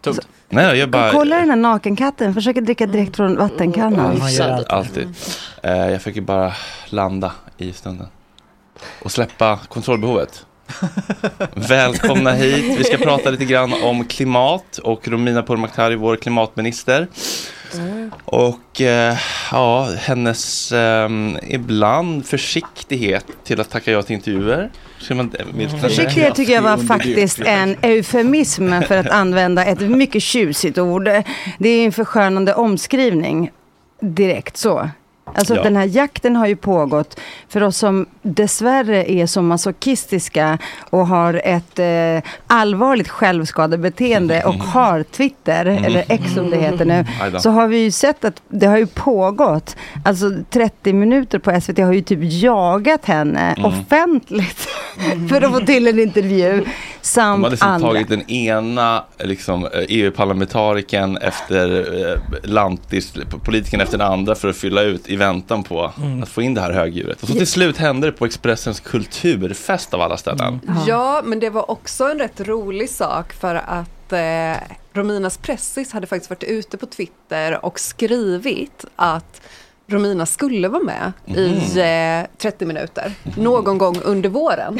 Tungt. 0.00 0.28
Nej, 0.48 0.78
jag 0.78 0.90
bara... 0.90 1.10
Kolla 1.12 1.36
den 1.36 1.50
här 1.50 1.56
nakenkatten, 1.56 2.34
försöker 2.34 2.60
dricka 2.60 2.86
direkt 2.86 3.16
från 3.16 3.36
vattenkannan. 3.36 4.22
Alltid. 4.68 5.14
Eh, 5.62 5.72
jag 5.72 6.02
försöker 6.02 6.20
bara 6.20 6.52
landa 6.88 7.32
i 7.56 7.72
stunden. 7.72 8.06
Och 9.02 9.12
släppa 9.12 9.58
kontrollbehovet. 9.68 10.46
Välkomna 11.54 12.32
hit. 12.32 12.78
Vi 12.78 12.84
ska 12.84 12.96
prata 12.96 13.30
lite 13.30 13.44
grann 13.44 13.72
om 13.82 14.04
klimat 14.04 14.78
och 14.78 15.08
Romina 15.08 15.42
Pourmokhtari, 15.42 15.96
vår 15.96 16.16
klimatminister. 16.16 17.08
Och 18.24 18.80
eh, 18.80 19.16
ja, 19.52 19.88
hennes 19.98 20.72
eh, 20.72 21.08
ibland 21.42 22.26
försiktighet 22.26 23.26
till 23.44 23.60
att 23.60 23.70
tacka 23.70 23.92
ja 23.92 24.02
till 24.02 24.14
intervjuer. 24.14 24.70
Man. 25.10 25.30
Försiktighet 25.80 26.34
tycker 26.34 26.52
jag 26.52 26.62
var 26.62 26.76
faktiskt 26.76 27.40
en 27.40 27.76
eufemism 27.82 28.80
för 28.88 28.96
att 28.96 29.10
använda 29.10 29.64
ett 29.64 29.80
mycket 29.80 30.22
tjusigt 30.22 30.78
ord. 30.78 31.04
Det 31.58 31.68
är 31.68 31.86
en 31.86 31.92
förskönande 31.92 32.54
omskrivning. 32.54 33.50
Direkt 34.00 34.56
så. 34.56 34.88
Alltså 35.34 35.54
Ja. 35.56 35.62
den 35.62 35.76
här 35.76 35.84
jakten 35.86 36.36
har 36.36 36.46
ju 36.46 36.56
pågått 36.56 37.20
för 37.48 37.62
oss 37.62 37.76
som 37.78 38.06
dessvärre 38.22 39.10
är 39.12 39.26
så 39.26 39.42
masochistiska 39.42 40.58
och 40.90 41.06
har 41.06 41.40
ett 41.44 41.78
eh, 41.78 42.30
allvarligt 42.46 43.08
självskadebeteende 43.08 44.42
och 44.44 44.54
har 44.54 45.02
Twitter, 45.02 45.66
Mm. 45.66 45.84
eller 45.84 46.04
X 46.08 46.24
som 46.34 46.50
det 46.50 46.56
heter 46.56 46.84
nu, 46.84 47.04
så 47.40 47.50
har 47.50 47.66
vi 47.68 47.76
ju 47.78 47.90
sett 47.90 48.24
att 48.24 48.42
det 48.48 48.66
har 48.66 48.78
ju 48.78 48.86
pågått, 48.86 49.76
alltså 50.04 50.30
30 50.50 50.92
minuter 50.92 51.38
på 51.38 51.60
SVT 51.60 51.78
har 51.78 51.92
ju 51.92 52.00
typ 52.02 52.18
jagat 52.22 53.04
henne 53.04 53.54
Mm. 53.58 53.64
offentligt 53.64 54.68
för 55.28 55.42
att 55.42 55.52
få 55.52 55.60
till 55.60 55.86
en 55.88 55.98
intervju. 56.00 56.64
De 57.04 57.08
Samt 57.08 57.42
har 57.44 57.50
liksom 57.50 57.68
andra. 57.68 57.88
tagit 57.88 58.08
den 58.08 58.30
ena 58.30 59.04
liksom, 59.18 59.64
eh, 59.66 59.70
EU-parlamentarikern 59.88 61.16
efter 61.16 61.86
eh, 62.12 62.18
lantis, 62.50 63.12
politikern 63.44 63.80
efter 63.80 63.98
den 63.98 64.06
andra 64.06 64.34
för 64.34 64.48
att 64.48 64.56
fylla 64.56 64.82
ut 64.82 65.08
i 65.10 65.16
väntan 65.16 65.62
på 65.62 65.92
Mm. 65.98 66.22
att 66.22 66.28
få 66.28 66.42
in 66.42 66.54
det 66.54 66.60
här 66.60 66.72
högdjuret. 66.72 67.22
Och 67.22 67.28
så 67.28 67.34
till 67.34 67.46
slut 67.46 67.76
hände 67.76 68.06
det 68.06 68.12
på 68.12 68.24
Expressens 68.26 68.80
kulturfest 68.80 69.94
av 69.94 70.00
alla 70.00 70.16
ställen. 70.16 70.60
Ja, 70.86 71.22
men 71.24 71.40
det 71.40 71.50
var 71.50 71.70
också 71.70 72.04
en 72.04 72.18
rätt 72.18 72.40
rolig 72.40 72.90
sak 72.90 73.32
för 73.32 73.54
att 73.54 74.12
eh, 74.12 74.62
Rominas 74.92 75.38
Pressis 75.38 75.92
hade 75.92 76.06
faktiskt 76.06 76.30
varit 76.30 76.42
ute 76.44 76.76
på 76.76 76.86
Twitter 76.86 77.64
och 77.64 77.80
skrivit 77.80 78.84
att 78.96 79.40
Romina 79.86 80.26
skulle 80.26 80.68
vara 80.68 80.82
med 80.82 81.12
i 81.26 81.78
eh, 81.80 82.38
30 82.38 82.66
minuter 82.66 83.12
någon 83.36 83.78
gång 83.78 84.00
under 84.04 84.28
våren. 84.28 84.78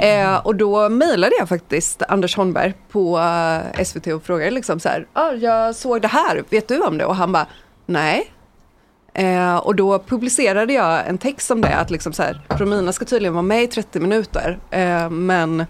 Eh, 0.00 0.36
och 0.36 0.56
då 0.56 0.88
mejlade 0.88 1.32
jag 1.38 1.48
faktiskt 1.48 2.02
Anders 2.08 2.36
Holmberg 2.36 2.74
på 2.90 3.18
eh, 3.18 3.84
SVT 3.84 4.06
och 4.06 4.22
frågade 4.22 4.50
liksom 4.50 4.80
så 4.80 4.88
här, 4.88 5.06
ah, 5.12 5.32
jag 5.32 5.76
såg 5.76 6.02
det 6.02 6.08
här, 6.08 6.44
vet 6.50 6.68
du 6.68 6.80
om 6.80 6.98
det? 6.98 7.04
Och 7.04 7.16
han 7.16 7.32
bara, 7.32 7.46
nej. 7.86 8.32
Eh, 9.14 9.56
och 9.56 9.74
då 9.74 9.98
publicerade 9.98 10.72
jag 10.72 11.08
en 11.08 11.18
text 11.18 11.50
om 11.50 11.60
det, 11.60 11.76
att 11.76 11.90
liksom 11.90 12.12
så 12.12 12.22
här, 12.22 12.40
Romina 12.48 12.92
ska 12.92 13.04
tydligen 13.04 13.34
vara 13.34 13.42
med 13.42 13.62
i 13.62 13.66
30 13.66 14.00
minuter, 14.00 14.58
eh, 14.70 15.10
men 15.10 15.66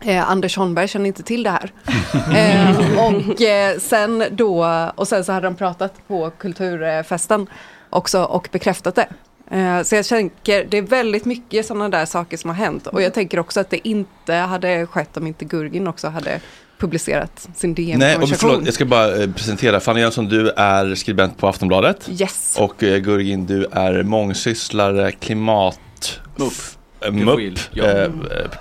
eh, 0.00 0.30
Anders 0.30 0.56
Holmberg 0.56 0.88
känner 0.88 1.06
inte 1.06 1.22
till 1.22 1.42
det 1.42 1.50
här. 1.50 1.72
eh, 2.34 3.06
och, 3.06 3.42
eh, 3.42 3.78
sen 3.78 4.24
då, 4.30 4.66
och 4.94 5.08
sen 5.08 5.24
så 5.24 5.32
hade 5.32 5.46
de 5.46 5.54
pratat 5.54 6.08
på 6.08 6.30
kulturfesten 6.38 7.46
också 7.92 8.22
och 8.24 8.48
bekräftat 8.52 8.94
det. 8.94 9.08
Eh, 9.56 9.82
så 9.82 9.94
jag 9.94 10.04
tänker, 10.06 10.64
det 10.64 10.78
är 10.78 10.82
väldigt 10.82 11.24
mycket 11.24 11.66
sådana 11.66 11.88
där 11.88 12.06
saker 12.06 12.36
som 12.36 12.50
har 12.50 12.56
hänt. 12.56 12.86
Och 12.86 13.02
jag 13.02 13.14
tänker 13.14 13.38
också 13.38 13.60
att 13.60 13.70
det 13.70 13.88
inte 13.88 14.34
hade 14.34 14.86
skett 14.86 15.16
om 15.16 15.26
inte 15.26 15.44
Gurgin 15.44 15.88
också 15.88 16.08
hade 16.08 16.40
publicerat 16.78 17.48
sin 17.56 17.74
Nej, 17.78 17.92
och 17.94 17.98
DM-konversation. 17.98 18.50
förlåt, 18.50 18.64
jag 18.64 18.74
ska 18.74 18.84
bara 18.84 19.22
eh, 19.22 19.30
presentera. 19.32 19.80
Fanny 19.80 20.00
Jönsson, 20.00 20.28
du 20.28 20.50
är 20.50 20.94
skribent 20.94 21.38
på 21.38 21.48
Aftonbladet. 21.48 22.08
Yes. 22.20 22.56
Och 22.58 22.82
eh, 22.82 22.98
Gurgin, 22.98 23.46
du 23.46 23.66
är 23.72 24.02
mångsysslare, 24.02 25.12
klimat... 25.12 26.20
Eh, 27.04 27.12
Mupp, 27.12 27.58
ja. 27.72 27.84
eh, 27.84 28.02
eh, 28.02 28.10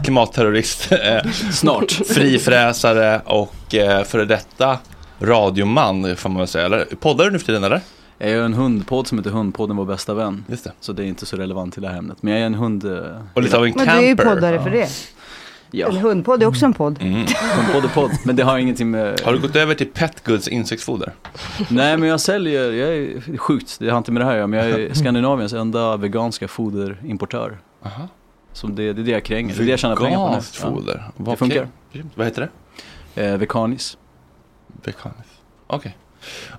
klimatterrorist, 0.03 0.91
eh, 0.91 1.31
Snart. 1.51 1.91
frifräsare 1.91 3.21
och 3.25 3.75
eh, 3.75 4.03
före 4.03 4.25
detta 4.25 4.79
radioman 5.19 6.15
får 6.15 6.29
man 6.29 6.37
väl 6.37 6.47
säga. 6.47 6.65
Eller 6.65 6.85
poddar 6.85 7.25
du 7.25 7.31
nu 7.31 7.39
för 7.39 7.45
tiden 7.45 7.63
eller? 7.63 7.81
Jag 8.23 8.29
gör 8.31 8.45
en 8.45 8.53
hundpodd 8.53 9.07
som 9.07 9.17
heter 9.17 9.31
Hundpodden 9.31 9.77
vår 9.77 9.85
bästa 9.85 10.13
vän. 10.13 10.45
Just 10.47 10.63
det. 10.63 10.71
Så 10.79 10.93
det 10.93 11.03
är 11.03 11.07
inte 11.07 11.25
så 11.25 11.37
relevant 11.37 11.73
till 11.73 11.81
det 11.81 11.89
här 11.89 11.97
ämnet. 11.97 12.23
Men 12.23 12.33
jag 12.33 12.41
är 12.41 12.45
en 12.45 12.53
hund... 12.53 12.85
eh, 12.85 13.21
Och 13.33 13.41
lite 13.41 13.57
av 13.57 13.65
en 13.65 13.73
Men 13.75 13.85
du 13.85 13.91
är 13.91 14.01
ju 14.01 14.15
camper. 14.15 14.35
poddare 14.35 14.63
för 14.63 14.69
det. 14.69 14.89
Ja. 15.71 15.87
Eller 15.87 15.99
hundpodd 16.01 16.43
är 16.43 16.47
också 16.47 16.65
en 16.65 16.73
podd. 16.73 16.97
Mm. 17.01 17.13
Hundpodd 17.55 17.83
är 17.85 17.87
podd, 17.93 18.11
men 18.25 18.35
det 18.35 18.43
har 18.43 18.57
ingenting 18.57 18.91
med... 18.91 19.19
Har 19.21 19.33
du 19.33 19.39
gått 19.39 19.55
över 19.55 19.75
till 19.75 19.87
Petgoods 19.91 20.47
insektsfoder? 20.47 21.13
Nej 21.69 21.97
men 21.97 22.09
jag 22.09 22.19
säljer, 22.21 22.71
jag 22.71 22.89
är 22.89 23.21
det 23.25 23.33
är 23.33 23.37
sjukt, 23.37 23.77
det 23.79 23.89
har 23.89 23.97
inte 23.97 24.11
med 24.11 24.21
det 24.21 24.25
här 24.25 24.31
att 24.31 24.37
göra, 24.37 24.47
men 24.47 24.59
jag 24.59 24.69
är 24.81 24.93
Skandinaviens 24.93 25.53
enda 25.53 25.97
veganska 25.97 26.47
foderimportör. 26.47 27.59
Aha. 27.85 28.07
Så 28.53 28.67
det, 28.67 28.93
det 28.93 29.01
är 29.01 29.05
det 29.05 29.11
jag 29.11 29.23
kränger, 29.23 29.55
det 29.55 29.61
är 29.61 29.65
det 29.65 29.71
jag 29.71 29.79
tjänar 29.79 29.95
pengar 29.95 30.17
på 30.17 30.23
nu. 30.23 30.29
Veganskt 30.29 30.55
foder. 30.55 31.03
Ja. 31.17 31.31
Det 31.31 31.35
funkar. 31.37 31.67
Vad 32.15 32.27
heter 32.27 32.49
det? 33.15 33.25
Eh, 33.25 33.37
Vekanis. 33.37 33.97
Vekanis. 34.83 35.15
Okej. 35.67 35.97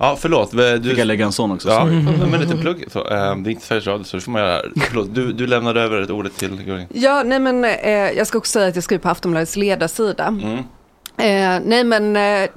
Ja, 0.01 0.16
förlåt. 0.20 0.51
Du... 0.51 0.83
Fick 0.90 0.98
jag 0.98 1.07
lägga 1.07 1.25
en 1.25 1.33
sån 1.33 1.51
också? 1.53 1.68
Ja, 1.68 1.81
sorry. 1.81 2.31
men 2.31 2.40
lite 2.40 2.57
plugg. 2.57 2.85
Så, 2.92 2.98
eh, 2.98 3.37
det 3.37 3.51
är 3.51 3.51
inte 3.51 3.66
Sveriges 3.66 3.87
Radio 3.87 4.05
så 4.05 4.16
det 4.16 4.20
får 4.20 4.33
man 4.33 4.42
göra. 4.42 4.62
Förlåt, 4.88 5.14
du, 5.14 5.33
du 5.33 5.46
lämnade 5.46 5.81
över 5.81 6.01
ett 6.03 6.11
ordet 6.11 6.37
till 6.37 6.62
Gurgin. 6.62 6.87
Ja, 6.94 7.22
nej 7.27 7.38
men 7.38 7.64
eh, 7.64 7.90
jag 7.90 8.27
ska 8.27 8.38
också 8.38 8.51
säga 8.53 8.68
att 8.68 8.75
jag 8.75 8.85
skriver 8.85 9.03
på 9.03 9.09
Aftonbladets 9.09 9.57
ledarsida. 9.57 10.25
Mm. 10.27 10.59
Eh, 11.16 11.62
nej 11.66 11.85
men 11.85 12.16
eh, 12.16 12.51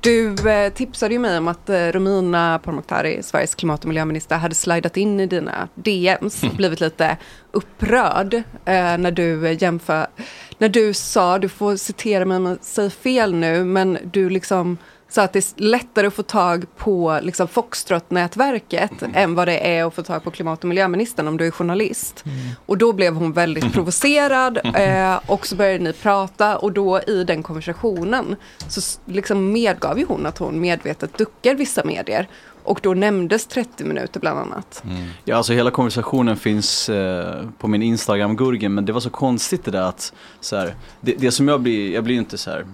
du 0.00 0.50
eh, 0.50 0.72
tipsade 0.72 1.14
ju 1.14 1.20
mig 1.20 1.38
om 1.38 1.48
att 1.48 1.68
eh, 1.70 1.86
Romina 1.86 2.58
Pourmokhtari, 2.64 3.22
Sveriges 3.22 3.54
klimat 3.54 3.80
och 3.82 3.88
miljöminister, 3.88 4.36
hade 4.36 4.54
slidat 4.54 4.96
in 4.96 5.20
i 5.20 5.26
dina 5.26 5.68
DMs, 5.74 6.42
Mm. 6.42 6.56
blivit 6.56 6.80
lite 6.80 7.16
upprörd 7.52 8.42
när 8.98 9.10
du 9.10 9.52
jämför, 9.60 10.06
när 10.58 10.68
du 10.68 10.94
sa, 10.94 11.38
du 11.38 11.48
får 11.48 11.76
citera 11.76 12.24
mig 12.24 12.36
om 12.36 12.46
jag 12.46 12.58
säger 12.60 12.90
fel 12.90 13.34
nu, 13.34 13.64
men 13.64 13.98
du 14.12 14.30
liksom 14.30 14.78
sa 15.10 15.22
att 15.22 15.32
det 15.32 15.38
är 15.38 15.62
lättare 15.62 16.06
att 16.06 16.14
få 16.14 16.22
tag 16.22 16.64
på 16.76 17.18
liksom, 17.22 17.48
Foxtrot-nätverket 17.48 18.92
än 19.14 19.34
vad 19.34 19.48
det 19.48 19.76
är 19.76 19.84
att 19.84 19.94
få 19.94 20.02
tag 20.02 20.24
på 20.24 20.30
klimat 20.30 20.64
och 20.64 20.68
miljöministern 20.68 21.28
om 21.28 21.36
du 21.36 21.46
är 21.46 21.50
journalist. 21.50 22.24
Och 22.66 22.78
då 22.78 22.92
blev 22.92 23.14
hon 23.14 23.32
väldigt 23.32 23.72
provocerad 23.72 24.60
eh, 24.74 25.20
och 25.26 25.46
så 25.46 25.56
började 25.56 25.84
ni 25.84 25.92
prata 25.92 26.58
och 26.58 26.72
då 26.72 27.00
i 27.00 27.24
den 27.24 27.42
konversationen 27.42 28.36
så 28.68 29.00
liksom 29.04 29.52
medgav 29.52 29.98
ju 29.98 30.04
hon 30.04 30.26
att 30.26 30.38
hon 30.38 30.60
medvetet 30.60 31.18
duckar 31.18 31.54
vissa 31.54 31.84
medier. 31.84 32.28
Och 32.62 32.80
då 32.82 32.94
nämndes 32.94 33.46
30 33.46 33.84
minuter 33.84 34.20
bland 34.20 34.38
annat. 34.38 34.84
Ja, 35.24 35.36
alltså 35.36 35.52
hela 35.52 35.70
konversationen 35.70 36.36
finns 36.36 36.88
eh, 36.88 37.44
på 37.58 37.68
min 37.68 37.82
Instagram 37.82 38.36
Gurgen 38.36 38.74
men 38.74 38.84
det 38.84 38.92
var 38.92 39.00
så 39.00 39.10
konstigt 39.10 39.64
det 39.64 39.70
där 39.70 39.82
att 39.82 40.12
så 40.40 40.56
här, 40.56 40.74
det, 41.00 41.14
det 41.18 41.30
som 41.30 41.48
jag 41.48 41.60
blir, 41.60 41.94
jag 41.94 42.04
blir 42.04 42.16
inte 42.16 42.38
så 42.38 42.50
här 42.50 42.66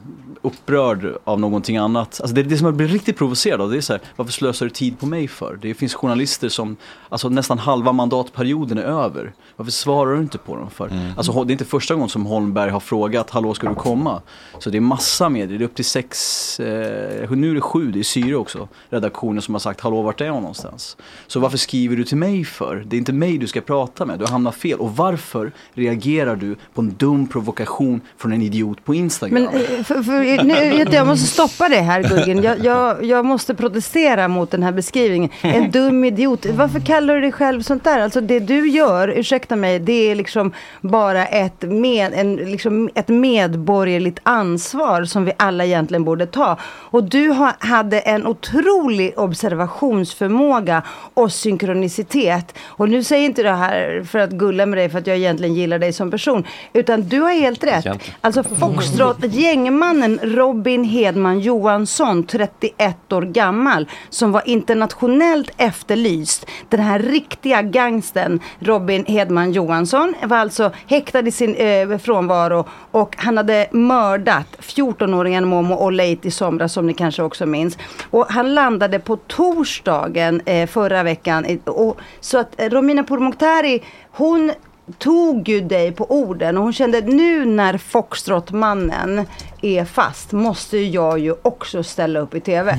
upprörd 0.42 1.18
av 1.24 1.40
någonting 1.40 1.76
annat. 1.76 2.20
Alltså 2.20 2.34
det, 2.34 2.42
det 2.42 2.56
som 2.56 2.64
jag 2.64 2.74
blir 2.74 2.88
riktigt 2.88 3.16
provocerad 3.16 3.60
av 3.60 3.70
det 3.70 3.76
är 3.76 3.80
så 3.80 3.92
här, 3.92 4.02
varför 4.16 4.32
slösar 4.32 4.66
du 4.66 4.70
tid 4.70 4.98
på 4.98 5.06
mig 5.06 5.28
för? 5.28 5.58
Det 5.62 5.74
finns 5.74 5.94
journalister 5.94 6.48
som, 6.48 6.76
alltså 7.08 7.28
nästan 7.28 7.58
halva 7.58 7.92
mandatperioden 7.92 8.78
är 8.78 8.82
över. 8.82 9.32
Varför 9.56 9.72
svarar 9.72 10.14
du 10.14 10.20
inte 10.20 10.38
på 10.38 10.56
dem 10.56 10.70
för? 10.70 10.90
Alltså 11.16 11.44
det 11.44 11.50
är 11.50 11.52
inte 11.52 11.64
första 11.64 11.94
gången 11.94 12.08
som 12.08 12.26
Holmberg 12.26 12.70
har 12.70 12.80
frågat, 12.80 13.30
hallå 13.30 13.54
ska 13.54 13.68
du 13.68 13.74
komma? 13.74 14.22
Så 14.58 14.70
det 14.70 14.76
är 14.76 14.80
massa 14.80 15.28
medier, 15.28 15.58
det 15.58 15.64
är 15.64 15.66
upp 15.66 15.74
till 15.74 15.84
sex, 15.84 16.60
eh, 16.60 17.30
nu 17.30 17.50
är 17.50 17.54
det 17.54 17.60
sju, 17.60 17.90
det 17.90 17.98
är 17.98 18.02
Syre 18.02 18.36
också, 18.36 18.68
redaktioner 18.90 19.40
som 19.40 19.54
har 19.54 19.58
sagt, 19.58 19.75
hallå 19.80 20.02
vart 20.02 20.20
är 20.20 20.24
jag 20.24 20.34
någonstans? 20.34 20.96
Så 21.26 21.40
varför 21.40 21.58
skriver 21.58 21.96
du 21.96 22.04
till 22.04 22.16
mig 22.16 22.44
för? 22.44 22.84
Det 22.86 22.96
är 22.96 22.98
inte 22.98 23.12
mig 23.12 23.38
du 23.38 23.46
ska 23.46 23.60
prata 23.60 24.06
med, 24.06 24.18
du 24.18 24.26
hamnar 24.26 24.52
fel. 24.52 24.78
Och 24.78 24.96
varför 24.96 25.52
reagerar 25.74 26.36
du 26.36 26.56
på 26.74 26.80
en 26.80 26.94
dum 26.94 27.26
provokation 27.26 28.00
från 28.16 28.32
en 28.32 28.42
idiot 28.42 28.84
på 28.84 28.94
Instagram? 28.94 29.42
Men 29.42 29.54
eh, 29.54 29.84
för, 29.84 30.02
för, 30.02 30.12
eh, 30.12 30.44
nu, 30.44 30.54
vet 30.54 30.90
du, 30.90 30.96
jag 30.96 31.06
måste 31.06 31.26
stoppa 31.26 31.68
det 31.68 31.80
här 31.80 32.02
Guggen. 32.02 32.42
Jag, 32.42 32.64
jag, 32.64 33.04
jag 33.04 33.24
måste 33.24 33.54
protestera 33.54 34.28
mot 34.28 34.50
den 34.50 34.62
här 34.62 34.72
beskrivningen. 34.72 35.30
En 35.42 35.70
dum 35.70 36.04
idiot. 36.04 36.46
Varför 36.46 36.80
kallar 36.80 37.14
du 37.14 37.20
dig 37.20 37.32
själv 37.32 37.62
sånt 37.62 37.84
där? 37.84 38.00
Alltså 38.00 38.20
det 38.20 38.40
du 38.40 38.68
gör, 38.68 39.08
ursäkta 39.08 39.56
mig, 39.56 39.78
det 39.78 40.10
är 40.10 40.14
liksom 40.14 40.52
bara 40.80 41.26
ett, 41.26 41.62
med, 41.62 42.12
en, 42.14 42.36
liksom 42.36 42.90
ett 42.94 43.08
medborgerligt 43.08 44.18
ansvar 44.22 45.04
som 45.04 45.24
vi 45.24 45.32
alla 45.36 45.64
egentligen 45.64 46.04
borde 46.04 46.26
ta. 46.26 46.56
Och 46.62 47.04
du 47.04 47.30
ha, 47.30 47.52
hade 47.58 48.00
en 48.00 48.26
otrolig 48.26 49.12
observation 49.16 49.65
observationsförmåga 49.66 50.82
och 51.14 51.32
synkronicitet. 51.32 52.54
Och 52.66 52.88
nu 52.88 53.04
säger 53.04 53.24
inte 53.24 53.42
det 53.42 53.52
här 53.52 54.02
för 54.08 54.18
att 54.18 54.30
gulla 54.30 54.66
med 54.66 54.78
dig 54.78 54.88
för 54.88 54.98
att 54.98 55.06
jag 55.06 55.16
egentligen 55.16 55.54
gillar 55.54 55.78
dig 55.78 55.92
som 55.92 56.10
person. 56.10 56.44
Utan 56.72 57.02
du 57.02 57.20
har 57.20 57.30
helt 57.32 57.64
rätt. 57.64 57.86
Alltså 58.20 58.42
Foxtrot, 58.42 59.16
gängmannen 59.24 60.18
Robin 60.22 60.84
Hedman 60.84 61.40
Johansson, 61.40 62.26
31 62.26 63.12
år 63.12 63.22
gammal, 63.22 63.88
som 64.10 64.32
var 64.32 64.42
internationellt 64.48 65.50
efterlyst. 65.56 66.46
Den 66.68 66.80
här 66.80 66.98
riktiga 66.98 67.62
gangsten 67.62 68.40
Robin 68.58 69.04
Hedman 69.06 69.52
Johansson 69.52 70.14
var 70.22 70.36
alltså 70.36 70.70
häktad 70.86 71.26
i 71.26 71.30
sin 71.30 71.54
eh, 71.54 71.98
frånvaro 71.98 72.64
och 72.90 73.14
han 73.18 73.36
hade 73.36 73.66
mördat 73.72 74.46
14-åringen 74.60 75.44
Momo 75.44 75.76
Oleit 75.76 76.26
i 76.26 76.30
somras 76.30 76.72
som 76.72 76.86
ni 76.86 76.94
kanske 76.94 77.22
också 77.22 77.46
minns. 77.46 77.78
Och 78.10 78.26
han 78.28 78.54
landade 78.54 78.98
på 78.98 79.16
torsdagen 79.56 80.40
eh, 80.44 80.66
förra 80.66 81.02
veckan. 81.02 81.58
Och, 81.64 82.00
så 82.20 82.38
att 82.38 82.60
eh, 82.60 82.70
Romina 82.70 83.04
Pourmokhtari, 83.04 83.82
hon 84.10 84.52
tog 84.98 85.48
ju 85.48 85.60
dig 85.60 85.92
på 85.92 86.10
orden 86.10 86.56
och 86.56 86.62
hon 86.62 86.72
kände 86.72 87.00
nu 87.00 87.44
när 87.44 87.78
Foxtrot-mannen 87.78 89.26
är 89.62 89.84
fast 89.84 90.32
måste 90.32 90.78
jag 90.78 91.18
ju 91.18 91.34
också 91.42 91.82
ställa 91.82 92.20
upp 92.20 92.34
i 92.34 92.40
TV. 92.40 92.78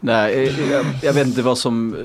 Nej, 0.00 0.46
eh, 0.46 0.70
jag, 0.70 0.84
jag 1.02 1.12
vet 1.12 1.26
inte 1.26 1.42
vad 1.42 1.58
som, 1.58 1.96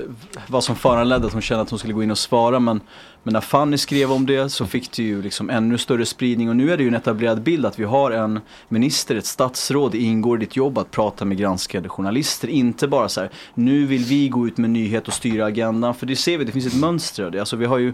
vad 0.46 0.64
som 0.64 0.76
föranledde 0.76 1.26
att 1.26 1.32
hon 1.32 1.42
kände 1.42 1.62
att 1.62 1.70
hon 1.70 1.78
skulle 1.78 1.94
gå 1.94 2.02
in 2.02 2.10
och 2.10 2.18
svara 2.18 2.60
men, 2.60 2.80
men 3.22 3.32
när 3.32 3.40
Fanny 3.40 3.78
skrev 3.78 4.12
om 4.12 4.26
det 4.26 4.48
så 4.48 4.66
fick 4.66 4.92
det 4.96 5.02
ju 5.02 5.22
liksom 5.22 5.50
ännu 5.50 5.78
större 5.78 6.06
spridning 6.06 6.48
och 6.48 6.56
nu 6.56 6.72
är 6.72 6.76
det 6.76 6.82
ju 6.82 6.88
en 6.88 6.94
etablerad 6.94 7.42
bild 7.42 7.66
att 7.66 7.78
vi 7.78 7.84
har 7.84 8.10
en 8.10 8.40
minister, 8.68 9.16
ett 9.16 9.26
statsråd, 9.26 9.92
det 9.92 9.98
ingår 9.98 10.36
i 10.36 10.40
ditt 10.40 10.56
jobb 10.56 10.78
att 10.78 10.90
prata 10.90 11.24
med 11.24 11.38
granskade 11.38 11.88
journalister. 11.88 12.48
Inte 12.48 12.88
bara 12.88 13.08
så 13.08 13.20
här, 13.20 13.30
nu 13.54 13.86
vill 13.86 14.04
vi 14.04 14.28
gå 14.28 14.46
ut 14.46 14.56
med 14.58 14.70
nyhet 14.70 15.08
och 15.08 15.14
styra 15.14 15.46
agendan 15.46 15.94
för 15.94 16.06
det 16.06 16.16
ser 16.16 16.38
vi, 16.38 16.44
det 16.44 16.52
finns 16.52 16.66
ett 16.66 16.80
mönster 16.80 17.24
av 17.24 17.30
det. 17.30 17.40
Alltså 17.40 17.56
vi 17.56 17.66
har 17.66 17.78
ju 17.78 17.92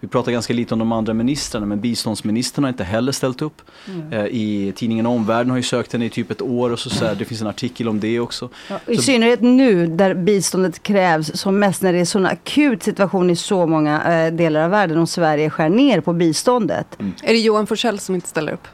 vi 0.00 0.08
pratar 0.08 0.32
ganska 0.32 0.54
lite 0.54 0.74
om 0.74 0.78
de 0.78 0.92
andra 0.92 1.14
ministrarna 1.14 1.66
men 1.66 1.80
biståndsministern 1.80 2.64
har 2.64 2.68
inte 2.68 2.84
heller 2.84 3.12
ställt 3.12 3.42
upp. 3.42 3.62
Mm. 3.88 4.12
Eh, 4.12 4.24
I 4.26 4.72
tidningen 4.76 5.06
Omvärlden 5.06 5.50
har 5.50 5.56
ju 5.56 5.62
sökt 5.62 5.92
henne 5.92 6.04
i 6.04 6.10
typ 6.10 6.30
ett 6.30 6.42
år 6.42 6.70
och 6.70 6.78
så, 6.78 6.90
så 6.90 7.04
här, 7.04 7.14
det 7.14 7.24
finns 7.24 7.40
en 7.40 7.46
artikel 7.46 7.88
om 7.88 8.00
det 8.00 8.20
också. 8.20 8.48
I 8.86 8.96
Så- 8.96 9.02
synnerhet 9.02 9.40
nu 9.40 9.86
där 9.86 10.14
biståndet 10.14 10.82
krävs 10.82 11.40
som 11.40 11.58
mest 11.58 11.82
när 11.82 11.92
det 11.92 11.98
är 11.98 12.04
sån 12.04 12.26
akut 12.26 12.82
situation 12.82 13.30
i 13.30 13.36
så 13.36 13.66
många 13.66 14.24
eh, 14.26 14.32
delar 14.34 14.64
av 14.64 14.67
världen 14.68 14.98
och 14.98 15.08
Sverige 15.08 15.50
skär 15.50 15.68
ner 15.68 16.00
på 16.00 16.12
biståndet. 16.12 16.86
Är 17.22 17.32
det 17.32 17.38
Johan 17.38 17.66
Forssell 17.66 17.98
som 17.98 18.14
inte 18.14 18.28
ställer 18.28 18.52
upp? 18.52 18.68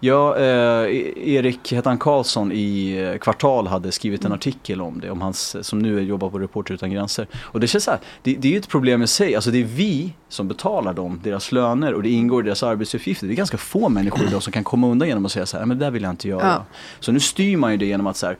Ja, 0.00 0.36
eh, 0.36 0.44
Erik 1.34 1.72
heter 1.72 1.90
han 1.90 1.98
Karlsson 1.98 2.52
i 2.52 2.96
eh, 2.98 3.18
Kvartal 3.18 3.66
hade 3.66 3.92
skrivit 3.92 4.24
en 4.24 4.32
artikel 4.32 4.80
om 4.80 5.00
det, 5.00 5.10
om 5.10 5.20
hans, 5.20 5.56
som 5.66 5.78
nu 5.78 6.02
jobbar 6.02 6.30
på 6.30 6.38
Reporter 6.38 6.74
utan 6.74 6.90
gränser. 6.90 7.26
Och 7.34 7.60
det 7.60 7.66
känns 7.66 7.84
så 7.84 7.90
här, 7.90 8.00
det, 8.22 8.34
det 8.34 8.48
är 8.48 8.52
ju 8.52 8.58
ett 8.58 8.68
problem 8.68 9.02
i 9.02 9.06
sig, 9.06 9.34
alltså 9.34 9.50
det 9.50 9.58
är 9.60 9.64
vi 9.64 10.12
som 10.28 10.48
betalar 10.48 10.92
dem, 10.94 11.20
deras 11.24 11.52
löner 11.52 11.94
och 11.94 12.02
det 12.02 12.10
ingår 12.10 12.42
i 12.42 12.44
deras 12.44 12.62
arbetsuppgifter. 12.62 13.26
Det 13.26 13.32
är 13.32 13.36
ganska 13.36 13.58
få 13.58 13.88
människor 13.88 14.26
idag 14.28 14.42
som 14.42 14.52
kan 14.52 14.64
komma 14.64 14.86
undan 14.88 15.08
genom 15.08 15.26
att 15.26 15.32
säga 15.32 15.46
så 15.46 15.56
här, 15.56 15.60
"Nej, 15.62 15.68
men 15.68 15.78
det 15.78 15.84
där 15.84 15.90
vill 15.90 16.02
jag 16.02 16.12
inte 16.12 16.28
göra. 16.28 16.46
Ja. 16.46 16.64
Så 17.00 17.12
nu 17.12 17.20
styr 17.20 17.56
man 17.56 17.70
ju 17.72 17.76
det 17.76 17.86
genom 17.86 18.06
att 18.06 18.16
så 18.16 18.26
här, 18.26 18.36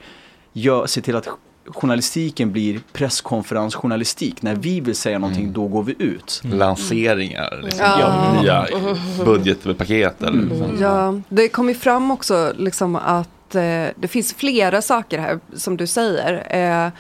gör, 0.53 0.87
se 0.87 1.01
till 1.01 1.17
att 1.17 1.29
journalistiken 1.75 2.53
blir 2.53 2.81
presskonferensjournalistik. 2.93 4.43
När 4.43 4.55
vi 4.55 4.81
vill 4.81 4.97
säga 4.97 5.19
någonting, 5.19 5.53
då 5.53 5.67
går 5.67 5.83
vi 5.83 5.95
ut. 5.99 6.41
Lanseringar, 6.45 7.61
liksom, 7.65 7.87
Ja. 8.01 8.41
nya 8.43 8.67
budgetpaket 9.25 10.23
eller 10.23 10.33
Mm. 10.39 10.49
liksom. 10.49 10.79
Ja, 10.81 11.21
det 11.29 11.49
kom 11.49 11.69
ju 11.69 11.75
fram 11.75 12.11
också 12.11 12.53
liksom 12.57 12.97
att 12.97 13.55
eh, 13.55 13.87
det 13.97 14.09
finns 14.09 14.35
flera 14.35 14.83
saker 14.83 15.19
här 15.19 15.41
som 15.57 15.77
du 15.77 15.87
säger. 15.87 16.57
Eh, 16.87 16.91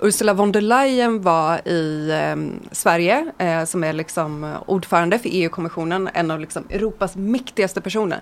Ursula 0.00 0.34
von 0.34 0.52
der 0.52 0.60
Leyen 0.60 1.22
var 1.22 1.68
i 1.68 2.10
eh, 2.10 2.36
Sverige 2.72 3.26
eh, 3.38 3.64
som 3.64 3.84
är 3.84 3.92
liksom 3.92 4.54
ordförande 4.66 5.18
för 5.18 5.28
EU-kommissionen, 5.32 6.08
en 6.14 6.30
av 6.30 6.40
liksom 6.40 6.64
Europas 6.70 7.16
mäktigaste 7.16 7.80
personer 7.80 8.20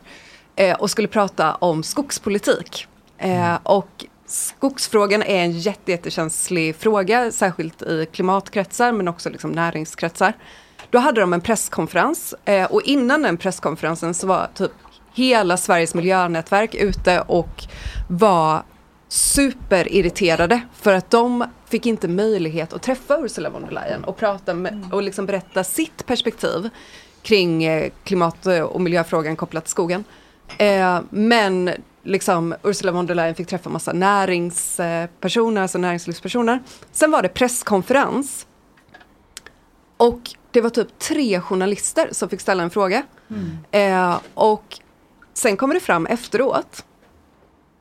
eh, 0.56 0.76
och 0.76 0.90
skulle 0.90 1.08
prata 1.08 1.54
om 1.54 1.82
skogspolitik. 1.82 2.86
Eh, 3.18 3.54
och 3.62 4.04
skogsfrågan 4.34 5.22
är 5.22 5.44
en 5.44 5.52
jätte, 5.52 5.90
jättekänslig 5.90 6.76
fråga, 6.76 7.32
särskilt 7.32 7.82
i 7.82 8.06
klimatkretsar 8.12 8.92
men 8.92 9.08
också 9.08 9.30
liksom 9.30 9.52
näringskretsar. 9.52 10.32
Då 10.90 10.98
hade 10.98 11.20
de 11.20 11.32
en 11.32 11.40
presskonferens 11.40 12.34
eh, 12.44 12.72
och 12.72 12.82
innan 12.82 13.22
den 13.22 13.36
presskonferensen 13.36 14.14
så 14.14 14.26
var 14.26 14.48
typ 14.54 14.72
hela 15.14 15.56
Sveriges 15.56 15.94
miljönätverk 15.94 16.74
ute 16.74 17.20
och 17.20 17.64
var 18.08 18.62
superirriterade 19.08 20.60
för 20.74 20.94
att 20.94 21.10
de 21.10 21.44
fick 21.68 21.86
inte 21.86 22.08
möjlighet 22.08 22.72
att 22.72 22.82
träffa 22.82 23.18
Ursula 23.18 23.50
von 23.50 23.62
der 23.62 23.70
Leyen 23.70 24.04
och 24.04 24.16
prata 24.16 24.54
med, 24.54 24.88
och 24.92 25.02
liksom 25.02 25.26
berätta 25.26 25.64
sitt 25.64 26.06
perspektiv 26.06 26.70
kring 27.22 27.64
eh, 27.64 27.90
klimat 28.04 28.46
och 28.46 28.80
miljöfrågan 28.80 29.36
kopplat 29.36 29.64
till 29.64 29.70
skogen. 29.70 30.04
Eh, 30.58 31.00
men 31.10 31.70
liksom 32.04 32.54
Ursula 32.62 32.92
von 32.92 33.06
der 33.06 33.14
Leyen 33.14 33.34
fick 33.34 33.48
träffa 33.48 33.70
massa 33.70 33.92
näringspersoner, 33.92 35.62
alltså 35.62 35.78
näringslivspersoner. 35.78 36.62
Sen 36.92 37.10
var 37.10 37.22
det 37.22 37.28
presskonferens 37.28 38.46
och 39.96 40.20
det 40.50 40.60
var 40.60 40.70
typ 40.70 40.98
tre 40.98 41.40
journalister 41.40 42.08
som 42.12 42.28
fick 42.28 42.40
ställa 42.40 42.62
en 42.62 42.70
fråga. 42.70 43.02
Eh, 43.70 44.18
och 44.34 44.80
sen 45.34 45.56
kommer 45.56 45.74
det 45.74 45.80
fram 45.80 46.06
efteråt 46.06 46.84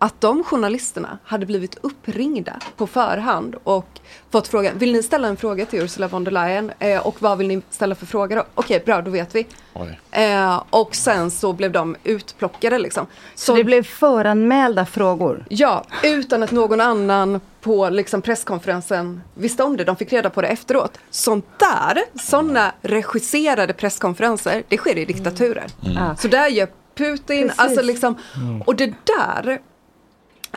att 0.03 0.21
de 0.21 0.43
journalisterna 0.43 1.17
hade 1.23 1.45
blivit 1.45 1.77
uppringda 1.81 2.59
på 2.77 2.87
förhand 2.87 3.55
och 3.63 3.87
fått 4.31 4.47
frågan, 4.47 4.77
vill 4.77 4.91
ni 4.91 5.03
ställa 5.03 5.27
en 5.27 5.37
fråga 5.37 5.65
till 5.65 5.81
Ursula 5.81 6.07
von 6.07 6.23
der 6.23 6.31
Leyen? 6.31 6.71
Eh, 6.79 7.07
och 7.07 7.21
vad 7.21 7.37
vill 7.37 7.47
ni 7.47 7.61
ställa 7.69 7.95
för 7.95 8.05
fråga 8.05 8.35
då? 8.35 8.43
Okej, 8.55 8.83
bra, 8.85 9.01
då 9.01 9.11
vet 9.11 9.35
vi. 9.35 9.47
Eh, 10.11 10.63
och 10.69 10.95
sen 10.95 11.31
så 11.31 11.53
blev 11.53 11.71
de 11.71 11.95
utplockade 12.03 12.79
liksom. 12.79 13.07
Så 13.35 13.55
det 13.55 13.63
blev 13.63 13.83
föranmälda 13.83 14.85
frågor? 14.85 15.45
Ja, 15.49 15.83
utan 16.03 16.43
att 16.43 16.51
någon 16.51 16.81
annan 16.81 17.39
på 17.61 17.89
liksom 17.89 18.21
presskonferensen 18.21 19.21
visste 19.33 19.63
om 19.63 19.77
det. 19.77 19.83
De 19.83 19.95
fick 19.95 20.13
reda 20.13 20.29
på 20.29 20.41
det 20.41 20.47
efteråt. 20.47 20.97
Sånt 21.09 21.45
där, 21.59 22.03
sådana 22.19 22.71
regisserade 22.81 23.73
presskonferenser, 23.73 24.63
det 24.67 24.77
sker 24.77 24.97
i 24.97 25.05
diktaturer. 25.05 25.65
Mm. 25.85 26.15
Så 26.17 26.27
där 26.27 26.47
gör 26.47 26.67
Putin, 26.95 27.47
Precis. 27.47 27.59
alltså 27.59 27.81
liksom, 27.81 28.17
och 28.65 28.75
det 28.75 28.93
där 29.03 29.61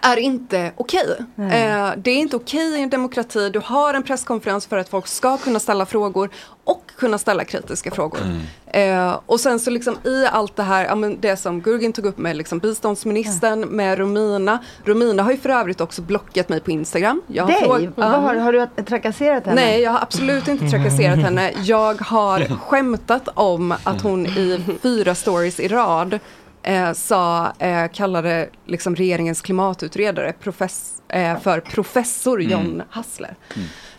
är 0.03 0.17
inte 0.17 0.73
okej. 0.77 1.17
Eh, 1.39 1.91
det 1.97 2.11
är 2.11 2.17
inte 2.19 2.37
okej 2.37 2.79
i 2.79 2.83
en 2.83 2.91
demokrati. 2.91 3.51
Du 3.51 3.61
har 3.65 3.95
en 3.95 4.03
presskonferens 4.03 4.67
för 4.67 4.77
att 4.77 4.89
folk 4.89 5.07
ska 5.07 5.37
kunna 5.37 5.59
ställa 5.61 5.87
frågor 5.87 6.31
och 6.65 6.91
kunna 6.99 7.19
ställa 7.19 7.45
kritiska 7.45 7.91
frågor. 7.91 8.21
Eh, 8.67 9.19
och 9.27 9.41
sen 9.41 9.61
så 9.61 9.71
liksom 9.71 9.97
i 10.05 10.27
allt 10.27 10.57
det 10.57 10.63
här, 10.63 10.85
ja, 10.85 10.95
men 10.95 11.21
det 11.21 11.37
som 11.37 11.61
Gurgin 11.61 11.93
tog 11.93 12.07
upp 12.07 12.19
med 12.19 12.37
liksom 12.37 12.59
biståndsministern, 12.59 13.61
med 13.61 13.99
Romina. 13.99 14.59
Romina 14.85 15.23
har 15.23 15.31
ju 15.31 15.39
för 15.39 15.49
övrigt 15.49 15.81
också 15.81 16.03
blockat 16.03 16.49
mig 16.49 16.61
på 16.61 16.71
Instagram. 16.71 17.23
Jag 17.27 17.45
har 17.45 17.51
Dig? 17.51 17.63
fråg- 17.63 18.05
har, 18.05 18.35
har 18.35 18.53
du 18.53 18.85
trakasserat 18.85 19.47
henne? 19.47 19.61
Nej, 19.61 19.81
jag 19.81 19.91
har 19.91 20.01
absolut 20.01 20.49
inte 20.49 20.69
trakasserat 20.69 21.19
henne. 21.19 21.53
Jag 21.65 22.01
har 22.01 22.59
skämtat 22.59 23.29
om 23.35 23.75
att 23.85 24.03
hon 24.03 24.27
i 24.27 24.65
fyra 24.83 25.15
stories 25.15 25.61
i 25.61 25.69
rad 25.69 26.19
eh, 26.67 26.93
sa, 26.93 27.53
eh, 27.59 27.89
kallade 27.93 28.49
liksom 28.67 28.97
regeringens 28.97 29.43
klimatutredare 29.43 30.33
profess, 30.33 30.93
eh, 31.09 31.39
för 31.41 31.61
professor 31.61 32.43
John 32.43 32.67
Mm. 32.67 32.83
Hassler. 32.91 33.35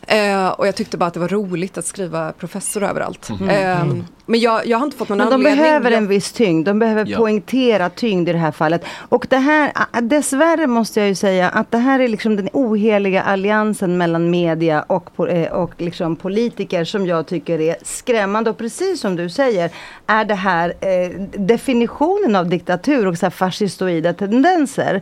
Eh, 0.10 0.48
och 0.50 0.68
jag 0.68 0.76
tyckte 0.76 0.98
bara 0.98 1.06
att 1.06 1.14
det 1.14 1.20
var 1.20 1.28
roligt 1.28 1.78
att 1.78 1.86
skriva 1.86 2.32
professor 2.32 2.84
överallt. 2.84 3.30
Mm. 3.30 3.50
Eh, 3.50 4.04
men 4.26 4.40
jag, 4.40 4.68
jag 4.68 4.78
har 4.78 4.86
inte 4.86 4.98
fått 4.98 5.10
någon 5.10 5.18
Men 5.18 5.28
de 5.28 5.34
anledning. 5.36 5.64
behöver 5.64 5.92
en 5.92 6.08
viss 6.08 6.32
tyngd. 6.32 6.66
De 6.68 6.80
behöver 6.80 7.06
Ja. 7.08 7.18
poängtera 7.18 7.90
tyngd 7.90 8.30
i 8.30 8.32
det 8.32 8.38
här 8.38 8.52
fallet. 8.52 8.84
Och 9.10 9.28
det 9.30 9.38
här, 9.38 9.72
dessvärre 10.02 10.68
måste 10.68 11.00
jag 11.00 11.10
ju 11.10 11.16
säga 11.16 11.50
att 11.50 11.72
det 11.72 11.78
här 11.78 12.00
är 12.00 12.08
liksom 12.08 12.36
den 12.36 12.50
oheliga 12.54 13.22
alliansen 13.22 13.98
mellan 13.98 14.30
media 14.30 14.82
och, 14.82 15.30
eh, 15.30 15.52
och 15.52 15.72
liksom 15.78 16.16
politiker 16.16 16.86
som 16.86 17.08
jag 17.08 17.28
tycker 17.28 17.62
är 17.62 17.76
skrämmande. 17.84 18.50
Och 18.50 18.58
precis 18.58 19.02
som 19.02 19.16
du 19.16 19.30
säger 19.30 19.72
är 20.08 20.26
det 20.26 20.36
här 20.36 20.74
eh, 20.82 21.20
definitionen 21.38 22.36
av 22.36 22.50
diktatur 22.50 23.08
och 23.08 23.18
så 23.18 23.26
här 23.26 23.32
fascistoida 23.32 24.14
tendenser. 24.14 25.02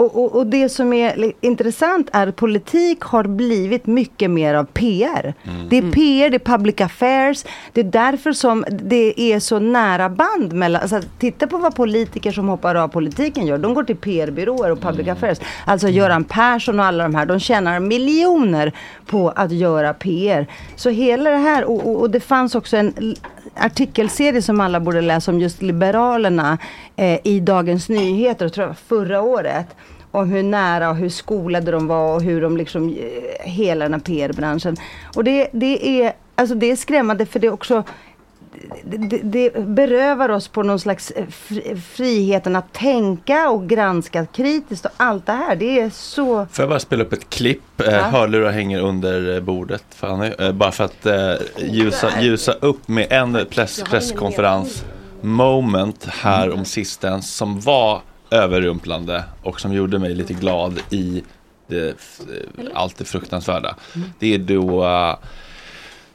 Och, 0.00 0.24
och, 0.24 0.36
och 0.36 0.46
det 0.46 0.68
som 0.68 0.92
är 0.92 1.32
intressant 1.40 2.08
är 2.12 2.26
att 2.26 2.36
politik 2.36 3.00
har 3.00 3.24
blivit 3.24 3.86
mycket 3.86 4.30
mer 4.30 4.54
av 4.54 4.64
PR. 4.64 5.34
Det 5.70 5.78
är 5.78 5.92
PR, 5.92 6.30
det 6.30 6.36
är 6.36 6.38
public 6.38 6.80
affairs. 6.80 7.44
Det 7.72 7.80
är 7.80 7.84
därför 7.84 8.32
som 8.32 8.64
det 8.70 9.20
är 9.20 9.40
så 9.40 9.58
nära 9.58 10.08
band 10.08 10.52
mellan, 10.52 10.82
alltså, 10.82 11.00
titta 11.18 11.46
på 11.46 11.56
vad 11.56 11.74
politiker 11.74 12.32
som 12.32 12.48
hoppar 12.48 12.74
av 12.74 12.88
politiken 12.88 13.46
gör. 13.46 13.58
De 13.58 13.74
går 13.74 13.84
till 13.84 13.96
PR-byråer 13.96 14.70
och 14.70 14.80
public 14.80 15.08
affairs. 15.08 15.38
Alltså 15.64 15.88
Göran 15.88 16.24
Persson 16.24 16.80
och 16.80 16.86
alla 16.86 17.04
de 17.04 17.14
här, 17.14 17.26
de 17.26 17.40
tjänar 17.40 17.80
miljoner 17.80 18.72
på 19.06 19.28
att 19.28 19.52
göra 19.52 19.94
PR. 19.94 20.46
Så 20.76 20.90
hela 20.90 21.30
det 21.30 21.36
här, 21.36 21.64
och, 21.64 21.86
och, 21.86 22.00
och 22.00 22.10
det 22.10 22.20
fanns 22.20 22.54
också 22.54 22.76
en 22.76 23.14
artikelserie 23.56 24.42
som 24.42 24.60
alla 24.60 24.80
borde 24.80 25.00
läsa 25.00 25.30
om 25.30 25.40
just 25.40 25.62
Liberalerna 25.62 26.58
eh, 26.96 27.18
i 27.24 27.40
Dagens 27.40 27.88
Nyheter, 27.88 28.48
tror 28.48 28.66
jag, 28.66 28.78
förra 28.78 29.22
året. 29.22 29.66
om 30.12 30.30
hur 30.30 30.42
nära 30.42 30.90
och 30.90 30.96
hur 30.96 31.08
skolade 31.08 31.70
de 31.70 31.86
var 31.86 32.14
och 32.14 32.22
hur 32.22 32.40
de 32.40 32.56
liksom, 32.56 32.88
eh, 32.88 33.50
hela 33.50 33.84
den 33.84 33.92
här 33.92 34.00
PR-branschen. 34.00 34.76
Och 35.16 35.24
det, 35.24 35.48
det, 35.52 36.02
är, 36.02 36.12
alltså 36.34 36.54
det 36.54 36.70
är 36.70 36.76
skrämmande 36.76 37.26
för 37.26 37.40
det 37.40 37.46
är 37.46 37.52
också 37.52 37.84
det, 38.84 39.20
det, 39.22 39.66
berövar 39.66 40.28
oss 40.28 40.48
på 40.48 40.62
någon 40.62 40.80
slags 40.80 41.10
eh, 41.10 41.26
fri, 41.26 41.76
friheten 41.76 42.56
att 42.56 42.72
tänka 42.72 43.50
och 43.50 43.68
granska 43.68 44.26
kritiskt 44.26 44.84
och 44.84 44.90
allt 44.96 45.26
det 45.26 45.32
här. 45.32 45.56
Det 45.56 45.80
är 45.80 45.90
så... 45.90 46.46
Får 46.52 46.62
jag 46.62 46.68
bara 46.68 46.78
spela 46.78 47.04
upp 47.04 47.12
ett 47.12 47.30
klipp? 47.30 47.80
Eh, 47.80 47.86
Ja. 47.92 48.02
Hörlurar 48.02 48.50
hänger 48.50 48.80
under 48.80 49.34
eh, 49.34 49.40
bordet. 49.40 49.84
Eh, 50.38 50.52
bara 50.52 50.72
för 50.72 50.84
att 50.84 51.06
ljusa, 51.58 52.20
ljusa 52.20 52.52
upp 52.52 52.88
med 52.88 53.06
en 53.10 53.46
press, 53.50 53.82
presskonferens 53.82 54.84
moment 55.20 56.04
här 56.04 56.50
om 56.50 56.64
sistens 56.64 57.34
som 57.34 57.60
var 57.60 58.00
överrumplande 58.30 59.24
och 59.42 59.60
som 59.60 59.72
gjorde 59.72 59.98
mig 59.98 60.14
lite 60.14 60.32
glad 60.32 60.80
i 60.90 61.22
det, 61.66 61.96
allt 62.74 62.96
det 62.96 63.04
fruktansvärda. 63.04 63.74
Det 64.18 64.34
är 64.34 64.38
då 64.38 64.84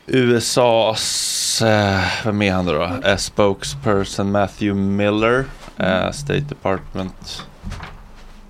USAs, 0.08 1.62
eh, 1.62 2.00
vem 2.26 2.42
är 2.42 2.52
han 2.52 2.66
då? 2.66 2.90
Eh, 3.04 3.16
spokesperson 3.18 4.32
Matthew 4.32 4.82
Miller, 4.82 5.46
eh, 5.78 6.12
State 6.12 6.40
Department. 6.40 7.46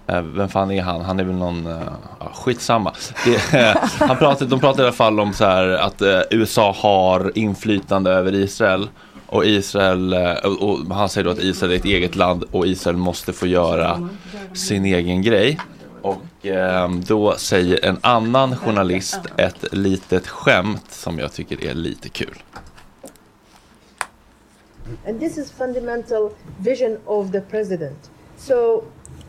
Eh, 0.08 0.22
vem 0.22 0.50
fan 0.50 0.72
är 0.72 0.82
han? 0.82 1.02
Han 1.02 1.20
är 1.20 1.24
väl 1.24 1.36
någon, 1.36 1.68
eh, 1.68 1.80
skitsamma. 2.34 2.94
Det, 3.26 3.60
eh, 3.60 3.76
han 4.00 4.18
pratar, 4.18 4.46
de 4.46 4.60
pratar 4.60 4.84
i 4.84 4.86
alla 4.86 4.96
fall 4.96 5.20
om 5.20 5.34
så 5.34 5.46
här 5.46 5.68
att 5.68 6.02
eh, 6.02 6.22
USA 6.32 6.76
har 6.80 7.32
inflytande 7.36 8.12
över 8.12 8.36
Israel. 8.36 8.90
Och 9.28 9.46
Israel, 9.46 10.16
och 10.60 10.96
han 10.96 11.10
säger 11.10 11.26
då 11.26 11.32
att 11.32 11.40
Israel 11.40 11.72
är 11.72 11.76
ett 11.76 11.86
eget 11.86 12.16
land 12.16 12.44
och 12.52 12.68
Israel 12.68 12.98
måste 12.98 13.34
få 13.34 13.48
göra 13.48 14.10
sin 14.54 14.86
egen 14.86 15.22
grej. 15.22 15.60
Och 16.46 16.52
eh, 16.52 16.90
då 16.90 17.36
säger 17.38 17.86
en 17.86 17.98
annan 18.02 18.56
journalist 18.56 19.20
ett 19.38 19.74
litet 19.74 20.28
skämt 20.28 20.92
som 20.92 21.20
jag 21.20 21.34
tycker 21.34 21.66
är 21.66 21.74
lite 21.74 22.10
kul. 22.10 22.44
And 25.08 25.20
this 25.20 25.38
is 25.38 25.52
fundamental 25.52 26.30
vision 26.60 26.98
of 27.06 27.32
the 27.32 27.42
president. 27.42 28.12
So 28.38 28.84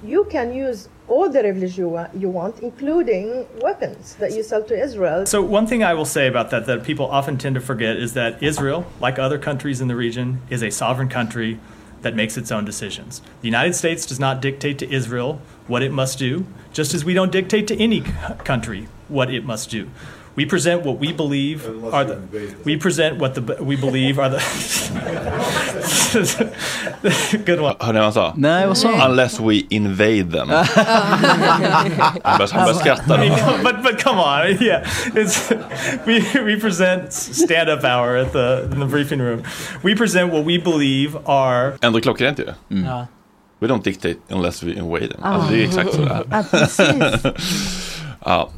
you 0.05 0.25
can 0.25 0.53
use 0.53 0.89
all 1.09 1.33
the 1.33 1.43
leverage 1.43 1.79
you, 1.79 1.99
you 2.15 2.31
want, 2.31 2.59
including 2.61 3.47
weapons 3.63 4.17
that 4.21 4.33
you 4.35 4.43
sell 4.43 4.63
to 4.63 4.75
Israel. 4.75 5.27
So, 5.27 5.43
one 5.43 5.67
thing 5.67 5.83
I 5.83 5.95
will 5.95 6.05
say 6.05 6.29
about 6.29 6.51
that 6.51 6.67
that 6.67 6.85
people 6.85 7.07
often 7.07 7.39
tend 7.39 7.55
to 7.55 7.61
forget 7.61 7.97
is 7.97 8.13
that 8.13 8.43
Israel, 8.43 8.85
like 9.01 9.19
other 9.19 9.39
countries 9.39 9.81
in 9.81 9.89
the 9.89 9.97
region, 9.97 10.41
is 10.51 10.63
a 10.63 10.71
sovereign 10.71 11.09
country 11.09 11.59
that 12.03 12.15
makes 12.15 12.37
its 12.37 12.53
own 12.53 12.65
decisions. 12.65 13.23
The 13.41 13.49
United 13.49 13.75
States 13.75 14.07
does 14.07 14.21
not 14.21 14.43
dictate 14.43 14.79
to 14.79 14.95
Israel 14.95 15.41
what 15.69 15.83
it 15.83 15.93
must 15.93 16.19
do, 16.19 16.45
just 16.73 16.95
as 16.95 17.05
we 17.05 17.15
don't 17.15 17.33
dictate 17.33 17.67
to 17.67 17.83
any 17.83 18.01
c- 18.01 18.07
country 18.45 18.87
what 19.09 19.31
it 19.31 19.45
must 19.45 19.71
do. 19.71 19.85
We 20.37 20.45
present 20.45 20.85
what 20.85 20.99
we 21.01 21.13
believe 21.13 21.65
are 21.95 22.05
the. 22.05 22.17
We 22.65 22.77
present 22.77 23.19
what 23.19 23.35
the 23.35 23.41
we 23.65 23.77
believe 23.77 24.19
are 24.19 24.29
the. 24.29 24.39
Good 27.47 27.61
one. 27.61 27.75
Hörde 27.81 27.93
ni 27.93 27.99
vad 27.99 28.05
han 28.05 28.13
sa? 28.13 28.33
Nej, 28.37 28.67
vad 28.67 28.79
sa 28.79 28.97
han? 28.97 29.11
Unless 29.11 29.41
we 29.41 29.63
invade 29.71 30.25
them. 30.33 30.49
han 30.49 30.67
började, 30.77 32.23
han 32.23 32.39
började 32.39 32.75
skratta 32.75 33.15
I 33.25 33.29
mean, 33.31 33.41
då. 33.47 33.53
but 33.63 33.83
but 33.83 34.05
come 34.05 34.21
on, 34.21 34.63
yeah, 34.63 34.83
it's 35.15 35.51
we 36.07 36.21
we 36.45 36.61
present 36.61 37.13
stand 37.13 37.69
up 37.71 37.85
hour 37.85 38.17
at 38.17 38.33
the 38.33 38.63
in 38.73 38.81
the 38.81 38.87
briefing 38.87 39.21
room. 39.23 39.43
We 39.83 39.95
present 39.97 40.33
what 40.33 40.45
we 40.45 40.59
believe 40.59 41.17
are 41.27 41.73
Ändå 41.81 42.01
klockrent 42.01 42.39
ju. 42.39 42.47
Mm. 42.71 42.85
Ja. 42.85 43.07
We 43.59 43.67
don't 43.67 43.85
dictate 43.85 44.17
unless 44.29 44.63
we 44.63 44.73
invade 44.73 45.09
them. 45.09 45.21
Ah. 45.23 45.35
Alltså, 45.35 45.53
det 45.53 45.63
är 45.63 45.65
exakt 45.65 45.95
så 45.95 46.01
det 46.01 46.11
är. 46.11 46.25
Ja, 46.31 46.45
precis. 46.51 46.87
ja. 48.25 48.51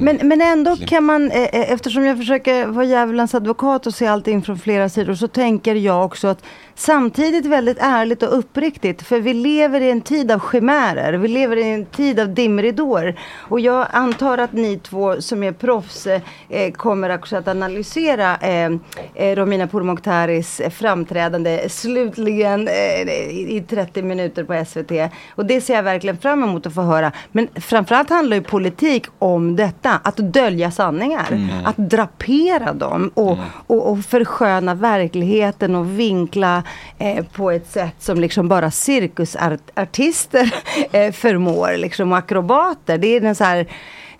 Men, 0.00 0.16
men 0.22 0.40
ändå 0.40 0.76
kan 0.76 1.04
man, 1.04 1.30
eh, 1.30 1.42
eh, 1.42 1.72
eftersom 1.72 2.04
jag 2.04 2.18
försöker 2.18 2.66
vara 2.66 2.84
djävulens 2.84 3.34
advokat 3.34 3.86
och 3.86 3.94
se 3.94 4.06
allting 4.06 4.42
från 4.42 4.58
flera 4.58 4.88
sidor, 4.88 5.14
så 5.14 5.28
tänker 5.28 5.74
jag 5.74 6.04
också 6.04 6.28
att 6.28 6.44
samtidigt 6.74 7.46
väldigt 7.46 7.78
ärligt 7.80 8.22
och 8.22 8.38
uppriktigt, 8.38 9.02
för 9.02 9.20
vi 9.20 9.34
lever 9.34 9.80
i 9.80 9.90
en 9.90 10.00
tid 10.00 10.30
av 10.30 10.40
chimärer, 10.40 11.12
vi 11.12 11.28
lever 11.28 11.56
i 11.56 11.70
en 11.70 11.86
tid 11.86 12.20
av 12.20 12.34
dimridåer. 12.34 13.18
Och 13.48 13.60
jag 13.60 13.86
antar 13.92 14.38
att 14.38 14.52
ni 14.52 14.78
två 14.78 15.20
som 15.20 15.42
är 15.42 15.52
proffs 15.52 16.06
eh, 16.06 16.72
kommer 16.72 17.14
också 17.14 17.36
att 17.36 17.48
analysera 17.48 18.36
eh, 18.36 18.70
eh, 19.14 19.36
Romina 19.36 19.66
Pourmokhtaris 19.66 20.60
eh, 20.60 20.70
framträdande 20.70 21.68
slutligen 21.68 22.68
eh, 22.68 22.74
i, 22.74 23.56
i 23.56 23.64
30 23.68 24.02
minuter 24.02 24.44
på 24.44 24.64
SVT. 24.64 25.12
Och 25.34 25.46
det 25.46 25.60
ser 25.60 25.74
jag 25.74 25.82
verkligen 25.82 26.16
fram 26.16 26.42
emot 26.42 26.66
att 26.66 26.74
få 26.74 26.82
höra. 26.82 27.12
Men 27.32 27.48
framförallt 27.54 28.10
handlar 28.10 28.36
ju 28.36 28.42
politik 28.42 29.06
om 29.18 29.56
detta, 29.56 30.00
att 30.04 30.16
dölja 30.16 30.70
sanningar. 30.70 31.26
Mm. 31.30 31.66
Att 31.66 31.76
drapera 31.76 32.72
dem 32.72 33.10
och, 33.14 33.38
och, 33.66 33.90
och 33.90 34.04
försköna 34.04 34.74
verkligheten 34.74 35.74
och 35.74 36.00
vinkla 36.00 36.61
eh, 36.98 37.24
på 37.24 37.50
ett 37.50 37.70
sätt 37.70 37.94
som 37.98 38.20
liksom 38.20 38.48
bara 38.48 38.70
cirkusartister 38.70 40.54
eh, 40.92 41.12
förmår, 41.12 41.76
liksom 41.76 42.12
och 42.12 42.18
akrobater. 42.18 42.98
Det 42.98 43.06
är 43.06 43.20
den 43.20 43.34
så 43.34 43.44
här 43.44 43.66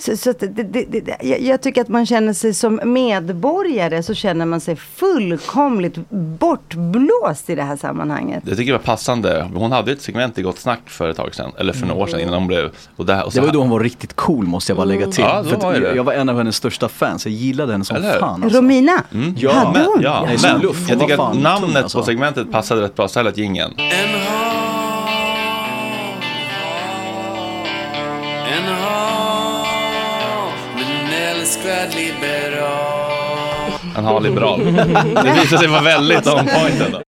så, 0.04 0.16
så 0.16 0.30
att 0.30 0.38
det, 0.38 0.46
det, 0.46 0.84
det, 0.84 1.16
jag, 1.20 1.40
jag 1.40 1.62
tycker 1.62 1.80
att 1.80 1.88
man 1.88 2.06
känner 2.06 2.32
sig 2.32 2.54
som 2.54 2.80
medborgare 2.84 4.02
så 4.02 4.14
känner 4.14 4.46
man 4.46 4.60
sig 4.60 4.76
fullkomligt 4.76 5.98
bortblåst 6.10 7.50
i 7.50 7.54
det 7.54 7.62
här 7.62 7.76
sammanhanget. 7.76 8.42
Jag 8.46 8.56
tycker 8.56 8.72
det 8.72 8.78
var 8.78 8.84
passande. 8.84 9.50
Hon 9.54 9.72
hade 9.72 9.92
ett 9.92 10.02
segment 10.02 10.38
i 10.38 10.42
Gott 10.42 10.58
Snack 10.58 10.80
för 10.86 11.08
ett 11.08 11.16
tag 11.16 11.34
sedan. 11.34 11.52
Eller 11.58 11.72
för 11.72 11.86
några 11.86 12.02
år 12.02 12.06
sedan 12.06 12.20
innan 12.20 12.34
hon 12.34 12.46
blev... 12.46 12.70
Och 12.96 13.06
det, 13.06 13.14
här, 13.14 13.24
och 13.26 13.32
så 13.32 13.36
Det 13.36 13.40
var 13.40 13.48
ju 13.48 13.52
då 13.52 13.60
hon 13.60 13.70
var 13.70 13.80
riktigt 13.80 14.16
cool 14.16 14.46
måste 14.46 14.72
jag 14.72 14.76
bara 14.76 14.84
lägga 14.84 15.06
till. 15.06 15.24
Ja, 15.24 15.42
då 15.42 15.48
För 15.48 15.56
att 15.56 15.62
var 15.62 15.74
jag 15.74 16.04
var 16.04 16.12
en 16.12 16.28
av 16.28 16.36
hennes 16.36 16.56
största 16.56 16.88
fans, 16.88 17.26
jag 17.26 17.34
gillade 17.34 17.72
henne 17.72 17.84
som 17.84 17.96
Eller 17.96 18.18
fan. 18.18 18.42
Alltså. 18.42 18.58
Romina? 18.58 19.04
Mm. 19.12 19.34
Ja, 19.38 19.50
Ja, 19.54 19.70
men, 19.74 19.84
hon? 19.84 20.02
ja, 20.02 20.28
men 20.42 20.60
luff, 20.60 20.76
hon 20.78 20.88
jag 20.88 21.00
tycker 21.00 21.22
att 21.22 21.32
tung, 21.32 21.42
namnet 21.42 21.82
alltså. 21.82 21.98
på 21.98 22.04
segmentet 22.04 22.52
passade 22.52 22.82
rätt 22.82 22.94
bra. 22.94 23.08
Så 23.08 23.18
här 23.18 23.24
lät 23.24 23.38
jingeln. 23.38 23.72
Älskvärd 31.52 31.94
liberal. 31.94 33.72
En 33.96 34.04
har 34.04 34.20
liberal. 34.20 34.64
Det 35.24 35.40
visade 35.40 35.58
sig 35.58 35.68
vara 35.68 35.82
väldigt 35.82 36.26
on 36.26 36.34
point 36.34 36.80
ändå. 36.86 37.02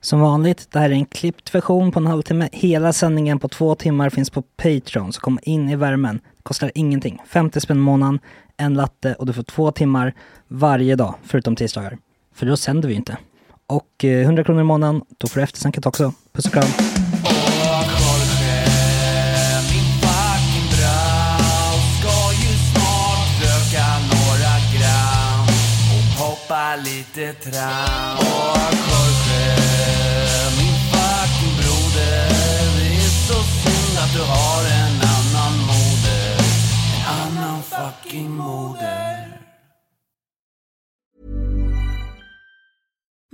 Som 0.00 0.20
vanligt, 0.20 0.68
det 0.72 0.78
här 0.78 0.90
är 0.90 0.94
en 0.94 1.06
klippt 1.06 1.54
version 1.54 1.92
på 1.92 1.98
en 1.98 2.06
halvtimme. 2.06 2.48
Hela 2.52 2.92
sändningen 2.92 3.38
på 3.38 3.48
två 3.48 3.74
timmar 3.74 4.10
finns 4.10 4.30
på 4.30 4.42
Patreon, 4.42 5.12
så 5.12 5.20
kom 5.20 5.38
in 5.42 5.68
i 5.68 5.76
värmen. 5.76 6.20
Kostar 6.42 6.72
ingenting. 6.74 7.18
50 7.26 7.60
spänn 7.60 7.76
i 7.76 7.80
månaden, 7.80 8.18
en 8.56 8.74
latte 8.74 9.14
och 9.14 9.26
du 9.26 9.32
får 9.32 9.42
två 9.42 9.72
timmar 9.72 10.14
varje 10.48 10.96
dag, 10.96 11.14
förutom 11.24 11.56
tisdagar. 11.56 11.98
För 12.34 12.46
då 12.46 12.56
sänder 12.56 12.88
vi 12.88 12.94
inte. 12.94 13.16
Och 13.66 14.04
eh, 14.04 14.22
100 14.22 14.44
kronor 14.44 14.60
i 14.60 14.64
månaden, 14.64 15.02
då 15.18 15.28
får 15.28 15.40
du 15.40 15.44
eftersnacket 15.44 15.86
också. 15.86 16.12
Puss 16.32 16.46
och 16.46 16.52
kram. 16.52 17.05
Lite 26.76 27.32
tram. 27.32 28.18
och 28.18 28.74
Jorge, 28.90 29.56
min 30.58 30.76
fucking 30.90 31.54
broder. 31.56 32.28
Det 32.78 32.96
är 32.96 33.10
så 33.28 33.42
synd 33.42 33.98
att 33.98 34.12
du 34.12 34.20
har 34.20 34.62
en 34.64 35.00
annan 35.16 35.58
moder. 35.58 36.36
En 36.96 37.38
annan 37.38 37.62
fucking 37.62 38.30
moder. 38.30 38.95